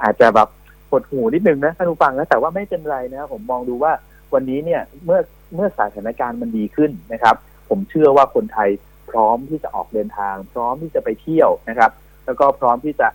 [0.03, 0.49] อาจจะแบบ
[0.91, 3.93] ปวดหูนิดนึงนะท่านผู้ฟังนะแต่ว่าไม่เป็นไรนะครับผมมองดูว่า
[4.35, 5.21] วันนี้เนี่ยเมื่อ
[5.55, 7.35] เมื่อสถานการณ์มันดีขึ้นนะครับ
[7.69, 8.71] ผมเชื่อว่าคนไทย
[9.11, 11.91] พร้อมที่จะออกเดินทาง พร้อมที่จะไปเที่ยวนะครับ
[12.27, 13.09] แล้วก็พร้อมที่จะ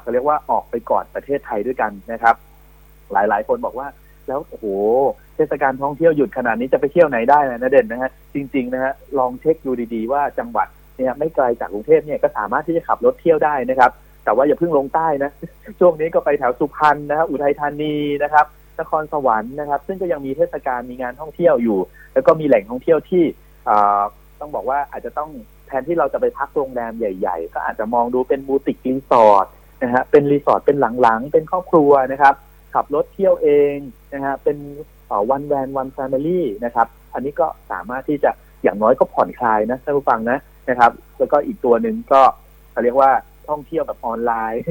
[0.00, 2.34] เขาเรียกว่าออกไปกอดประเทศไทยด้วยกันนะครับ
[3.12, 3.86] หลายๆ คนบอกว่า
[4.28, 4.66] แล้วโอ้โห
[5.38, 13.90] เทศกาลท่องเที่ยวหยุดขนาดนี้จะไปเที่ยวไหนได้นะเด่นนะฮะจริงๆนะฮะลองเช็คดูดีๆ ว่าจังหวัดเนี่ยไม่ไกลจากกรุงเทพเนี่ยก็สามารถที่จะขับรถเที่ยวได้นะครับ
[14.24, 15.30] แต่ว่าอย่าเพิ่งลงใต้นะ
[15.80, 18.46] ช่วงนี้ก็ไปแถวสุพรรณนะครับอุทัยธานีนะครับ
[18.80, 21.78] นครสวรรค์นะครับ ซึ่งก็ยังมีเทศกาลมีงานท่องเที่ยวอยู่
[22.14, 23.24] แล้วก็มีแหล่งท่องเที่ยวที่
[24.40, 25.30] ต้องบอกว่าอาจจะต้อง
[25.66, 29.46] แทนที่เราจะไปพักโรงแรมใหญ่ ๆ ก็อาจจะมองดูเป็นบูติกรีสอร์ท
[29.82, 32.34] นะฮะเป็นรีสอร์ทเป็นหลังๆ เป็นครอบครัวนะครับ
[32.74, 33.74] ขับรถเที่ยวเอง
[34.14, 34.56] นะฮะเป็น
[35.30, 38.30] one van one family นะครับ อันนี้ก็สามารถที่จะ
[38.62, 40.38] อย่างน้อยก็ผ่อนคลายนะท่านผู้ฟังนะ
[40.70, 42.22] นะครับ แล้วก็อีกตัวหนึ่งก็
[42.72, 43.10] เขาเรียกว่า
[43.48, 44.62] ท่องเที่ยวแบบออนไลน์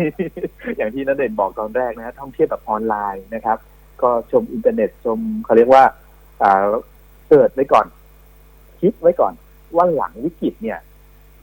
[0.78, 3.58] อย่างที่นันเด่นบอกตอนแรกนะท่องเที่ยวแบบออนไลน์นะครับ
[4.02, 5.84] ก็ชมอินเทอร์เน็ตชมเขาเรียกว่า
[7.30, 7.86] เกิดไว้ก่อน
[8.82, 9.34] คิดไว้ก่อน
[9.76, 10.80] ว่าหลังวิกฤตเนี่ย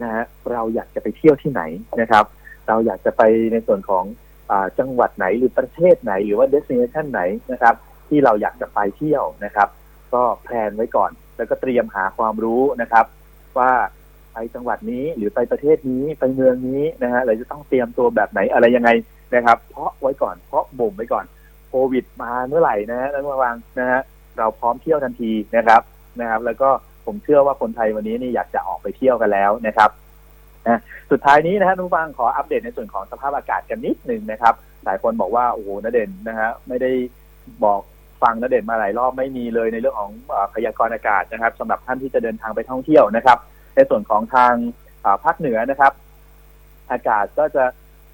[0.03, 1.63] นะฮะเราอยากจะไปเที่ยวที่ไหน
[2.01, 2.25] นะครับ
[2.69, 3.23] เราอยากจะไป
[3.53, 4.05] ในส่วนของ
[4.51, 7.21] อจังหวัดไหนหรือประเทศไหน หรือว่าเดสติเนชันไหน
[7.53, 7.75] นะครับ
[8.09, 9.69] ที่เราอยากจะไปเที่ยวนะครับ
[10.15, 13.05] ก็แพลนไว้ก่อน แล้วก็เตรียมหาความรู้นะครับ
[13.59, 13.73] ว่า
[14.33, 18.91] ไปจังหวัดนี้หรือไปประเทศนี้ไปเมืองนี้นะฮะเราจะต้องเตรียมตัวแบบไหนอะไรยังไง
[19.35, 21.25] นะครับ เพราะไว้ก่อนเพราะบ่มไว้ก่อน
[21.69, 24.01] โควิดมาเมื่อไหร่นะฮะแล้วระวังนะฮะ
[24.39, 25.83] เราพร้อมเที่ยวทันทีนะครับ
[26.21, 26.69] นะครับ แล้วก็
[27.07, 29.91] ผมเชื่อว่าคนไทยวันนี้นี่อยากจะออกไปเที่ยวกันแล้วนะครับ
[30.67, 30.81] นะ
[31.11, 36.91] สุดท้ายนี้นะฮะทุกฟังขออัปเดตในส่วนของสภาพอากาศกันนิดหนึ่งนะครับ หลายคนบอกว่าโอ้โหนเด่นนะฮะไม่ได้
[37.65, 37.81] บอก
[38.25, 40.13] ฟังนเด่นมาหลายรอบไม่มีเลยในเรื่องของ
[40.55, 43.39] พยากรณ์อากาศนะครับสำหรับท่านที่จะเดินทางไปท่องเที่ยวนะครับ
[43.75, 44.55] ในส่วนของทาง
[45.25, 45.93] ภาคเหนือนะครับ
[46.91, 47.65] อากาศก็จะ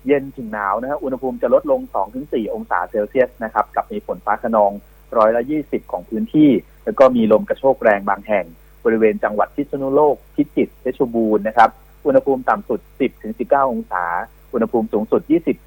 [0.06, 1.80] เย็นถึงหนาวนะครับอุณหภูมิจะลดลง
[2.18, 4.72] 2-4 องศาเซลเซียสนะครับ กับมีฝนฟ้าขนอง
[5.16, 6.50] ร้อยละ20ของพื้นที่
[6.84, 8.44] แล้วก็มีลมกระโชกแรงบางแห่ง
[8.84, 11.70] บริเวณจังหวัดพิษณุโลก พิจิตรเพชรบูรณ์นะครับ
[12.06, 12.80] อุณหภูมิต่ำสุด
[13.26, 14.04] 10-19 องศา
[14.52, 15.20] อุณหภูมิสูงสุด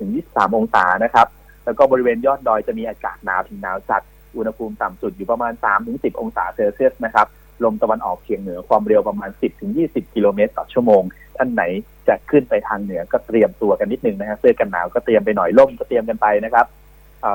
[0.05, 1.27] 20-23 องศานะครับ
[1.65, 4.01] แล้วก็บริเวณยอดดอยจะมีอากาศหนาวถึงหนาวจัด
[4.37, 5.53] อุณหภูมิต่ำสุดอยู่ประมาณ
[5.87, 7.27] 3-10 องศาเซลเซียสนะครับ
[7.63, 9.29] ลมตะวันออกเฉียงเหนือความเร็วประมาณ
[9.71, 11.03] 10-20 กิโลเมตรต่อชั่วโมง
[11.37, 11.63] ท่านไหน
[12.07, 16.65] จะขึ้นไปทางเหนือก็เตรียมตัวกันนิดนึงนะครับเสื้อกันหนาวก็เตรียมไปหน่อยล่มก็เตรียมกันไปนะครับ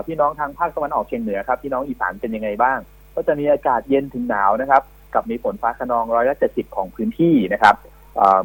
[0.07, 2.79] พี่น้องทางภาคตะวันออกเฉียงเหนือครับพี่น้องอีสานเป็นยังไงบ้าง
[3.15, 4.83] ก็จะมีอากาศเย็นถึงหนาวนะครับ
[5.15, 7.75] กับมีฝนฟ้าขนองร้อยละเจ็ดสิบของพื้นที่นะครับ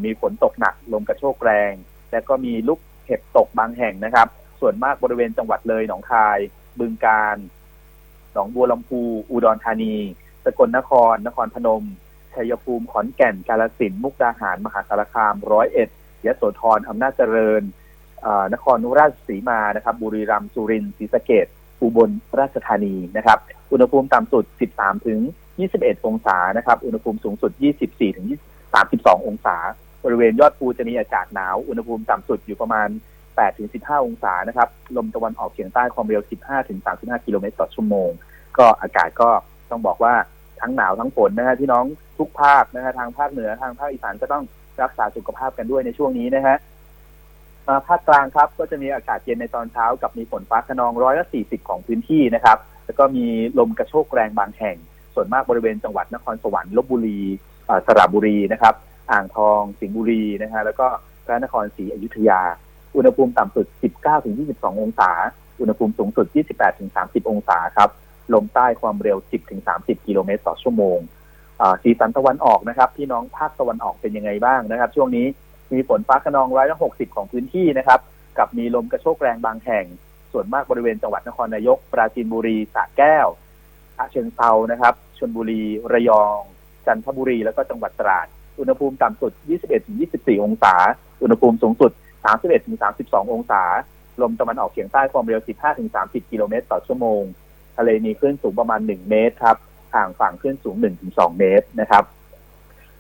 [0.06, 1.74] มีฝนตกหนักลมกระโชกแรง
[2.12, 4.28] และก็มีลูกเห็บตกบางแห่งนะครับ
[4.60, 6.39] ส่วนมากบริเวณจังหวัดเลยหนองคาย
[6.80, 7.38] บึงกาฬ
[8.34, 9.96] หนองบัวลำพู อุดรธานี
[10.46, 11.84] สกลนคร นครพนม
[12.34, 15.90] ชัยภูมิ ขอนแก่น กาฬสินธุ์ มุกดาหาร มหาสารคาม ร้อยเอ็ด
[16.26, 17.64] ยะโสธร อำนาจเจริญ
[18.54, 21.46] นครราชสีมา นะครับ บุรีรัมย์ สุรินทร์ ศรีสะเกด
[21.82, 22.10] อุบล
[22.40, 23.38] ราชธานีนะครับ
[23.72, 25.20] อุณหภูมิต่ำสุด 13 ถึง
[25.64, 27.52] 21 องศา นะครับ อุณหภูมิสูงสุด
[27.86, 28.28] 24 ถึง
[28.78, 29.58] 32 องศา
[30.04, 32.90] บริเวณยอดภูจะมีอากาศหนาว อุณหภูมิต่ำสุดอยู่ประมาณ
[33.42, 38.10] 8ถึง15 องศานะครับ ลมตะวันออกเฉียงใต้ความเร็ว 15ถึง35 กิโลเมตรต่อชั่วโมง
[38.58, 39.30] ก็อากาศก็
[39.72, 40.14] ต้องบอกว่า
[40.62, 41.86] ทั้งหนาวทั้งฝนนะฮะที่น้อง
[42.18, 44.44] ทุกภาคนะฮะทางภาคเหนือทางภาคอีสานก็ต้อง
[44.84, 46.56] รักษาสุขภาพกันด้วยในช่วงนี้นะฮะ
[47.88, 53.26] ภาคกลางครับก็จะมีอากาศเย็นในตอนเช้ากับมีฝนฟ้าขนองร้อยละสี่สิบของพื้นที่นะครับ แล้วก็มี
[53.60, 54.78] ลมกระโชกแรงบางแห่ง
[55.14, 57.20] ส่วนมากบริเวณจังหวัดนครสวรรค์ลบบุรี
[57.86, 58.74] สระบุรีนะครับ
[59.12, 60.88] อ่างทองสิงห์บุรีนะฮะแล้วก็
[61.26, 62.42] พระนครศรีอยุธยา
[62.96, 63.66] อุณหภูมิต่ำสุด
[63.96, 65.12] 19ถึง22 องศา
[65.60, 67.89] อุณหภูมิสูงสุด 28ถึง30 องศาครับ
[68.34, 70.98] ลมใต้ความเร็ว 10ถึง30 กิโลเมตรต่อชั่วโมง
[71.84, 75.26] สีสันตะวันออกนะครับ พี่น้องภาคตะวันออกเป็นยังไงบ้างนะครับ ช่วงนี้
[75.74, 78.00] มีฝนฟ้าขนองร้อยละหกสิบของพื้นที่นะครับ
[78.38, 79.86] กับมีลมกระโชกแรงบางแห่ง
[80.32, 83.28] ส่วนมากบริเวณจังหวัดนครนายก ปราจีนบุรีสระแก้ว
[83.98, 85.64] ฉะเชิงเซานะครับชลบุรี
[85.94, 86.39] ระยอง
[86.86, 88.28] จันทบุรี แล้วก็จังหวัดตราด
[88.60, 89.32] อุณหภูมิต่ำสุด
[89.88, 90.74] 21-24 องศา
[91.22, 91.91] อุณหภูมิสูงสุด
[92.24, 93.64] 31-32 องศา
[94.22, 95.42] ลมตะวันออกเฉียงใต้ความเร็ว
[95.86, 97.22] 15-30 กิโลเมตรต่อชั่วโมง
[97.78, 99.58] ทะเลมีคลื่นสูงประมาณ 1 เมตรครับ
[99.96, 100.76] ห่างฝั่งคลื่นสูง
[101.08, 102.04] 1-2 เมตรนะครับ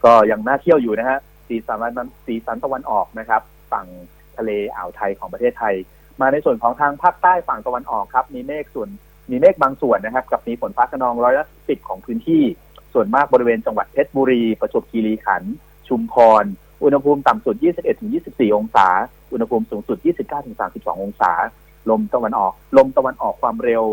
[0.03, 3.85] ก็ยังน่าเที่ยวอยู่นะฮะสีสันมันสีสันตะวันออกนะครับ ฝั่ง
[4.37, 5.75] ทะเลอ่าวไทยของประเทศไทย
[6.21, 8.89] มาในส่วนของทางภาคใต้ฝั่งตะวันออกครับ มีเมฆส่วน
[9.31, 12.43] มีเมฆบางส่วนนะครับ กับมีฝนฟ้าขนองร้อยละสิบของพื้นที่
[12.93, 15.53] ส่วนมากบริเวณจังหวัดเพชรบุรี ประจวบคีรีขันธ์
[15.87, 16.45] ชุมพร
[16.83, 17.55] อุณหภูมิต่ำสุด
[18.05, 18.87] 21-24 องศา
[19.31, 19.97] อุณหภูมิสูงสุด
[20.49, 21.33] 29-32 องศา
[21.89, 23.83] ลมตะวันออก ลมตะวันออกความเร็ว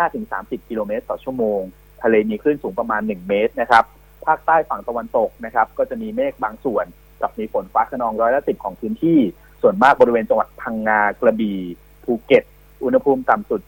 [0.00, 1.60] 15-30 กิโลเมตรต่อชั่วโมง
[2.02, 3.84] ทะเลมีคลื่นสูงประมาณ 1 เมตรนะครับ
[4.26, 6.86] ภาคใต้ฝั่งตะวันตกนะครับ ก็จะมีเมฆบางส่วน
[7.20, 9.18] กับมีฝนฟ้าขนองร้อยละสิบของพื้นที่
[9.62, 11.58] ส่วนมากบริเวณจังหวัดพังงา กระบี่
[12.04, 12.44] ภูเก็ต
[12.84, 13.60] อุณหภูมิต่ำสุด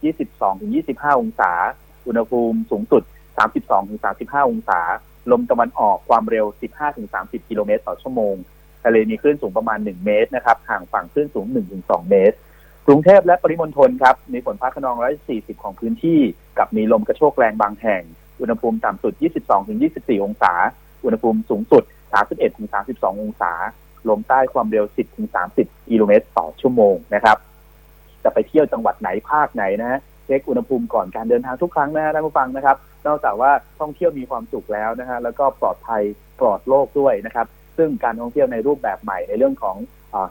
[0.56, 1.52] 22-25 องศา
[2.06, 3.02] อุณหภูมิสูงสุด
[3.76, 4.80] 32-35 องศา
[5.30, 6.46] ลมตะวันออกความเร็ว
[6.98, 8.34] 15-30 กิโลเมตรต่อชั่วโมง
[8.84, 11.46] ทะเลมีคลื่นสูงประมาณ 1 เมตรนะครับ ห่างฝั่งคลื่นสูง
[11.78, 12.36] 1-2 เมตร
[12.86, 16.20] กรุงเทพและปริมณฑลครับ มีฝนฟ้าขนองร้อยสี่สิบของพื้นที่
[16.58, 18.02] กับมีลมกระโชกแรงบางแห่ง
[18.40, 19.12] อุณหภูมิต่ำสุด
[19.68, 20.52] 22-24 องศา
[21.04, 21.82] อุณหภูมิสูงสุด
[22.52, 23.52] 31-32 องศา
[24.08, 24.84] ลมใต้ความเร็ว
[25.36, 27.36] 10-30 กิโลเมตรต่อชั่วโมงนะครับ
[28.24, 33.50] จะไปเที่ยวจังหวัดไหนภาคไหนนะฮะ เช็คอุณหภูมิก่อนการเดินทางทุกครั้งนะฮะท่านผู้ฟังนะครับ นอกจากว่า
[33.80, 36.02] ท่องเที่ยวมีความสุขแล้วนะฮะแล้วก็ปลอดภัย
[36.40, 37.46] ปลอดโรคด้วยนะครับ
[37.76, 39.76] ซึ่งการท่องเที่ยวในรูปแบบใหม่ในเรื่องของ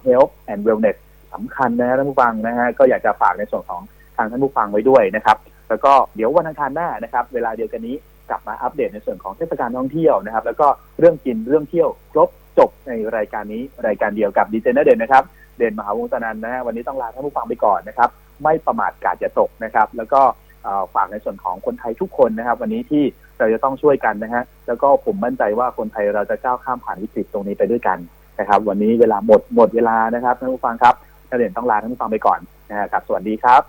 [0.06, 0.98] health and wellness
[1.34, 3.82] สำคัญนะฮะท่านผู้ฟังนะฮะก็อยากจะฝากในส่วนของ
[4.18, 5.38] ทางท่านผู้ฟังไว้ด้วยนะครับ
[5.70, 7.96] แล้วก็เดี๋ยววันอังคารหน้านะครับ เวลาเดียวกันนี้
[8.30, 10.68] กลับมาอัปเดตในส่วนของเทศกาลท่องเที่ยวนะครับ แล้วก็
[11.00, 15.24] เรื่องกินเรื่องเที่ยวครบจบในรายการนี้รายการเดียวกับดีเจนเด่นนะครับ
[15.58, 18.10] เด่นมหาวงศนันนะฮะวันนี้ต้องลาท่านผู้ฟังไปก่อนนะครับ
[18.44, 20.22] ไม่ประมาทกาศจะตกนะครับ แล้วก็
[20.94, 23.04] ฝากในส่วนของคนไทยทุกคนนะครับ วันนี้ที่
[23.40, 27.98] เราจะต้องช่วยกันนะฮะแล้วก็ผมมั่นใจว่าคนไทยเราจะก้าวข้ามผ่านวิกฤตตรงนี้ไปด้วยกัน
[28.40, 30.96] นะครับ วันนี้เวลาหมดหมดเวลานะครับท่านผู้ฟังครับ
[31.38, 33.62] เด่นต้องลาท่านผู้ฟังไปก่อนนะครับสวัสดีครับ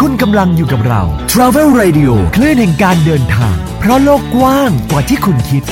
[0.00, 1.02] คุณกำลังอยู่กับเรา
[1.32, 5.62] Travel Radio คลื่นแห่งการเดินทาง เพราะโลกกว้างกว่าที่คุณคิด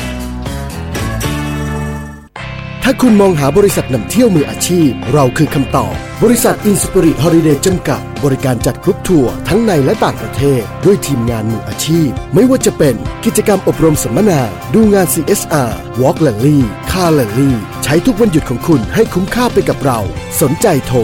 [2.85, 14.41] ถ้าคุณมองหาบริษัทนำเที่ยวมืออาชีพ เราคือคำตอบ บริษัท Inspirit Holiday จำกัด บริการจัดกรุ๊ปทัวร์ทั้งในและต่างประเทศ ด้วยทีมงานมืออาชีพ ไม่ว่าจะเป็นกิจกรรมอบรมสัมมนา
[14.74, 16.59] ดูงาน CSR Walk Rally
[16.91, 17.51] Car Rally
[17.85, 20.01] ใช้ทุกวันหยุดของคุณให้คุ้มค่าไปกับเรา
[20.41, 20.99] สนใจโทร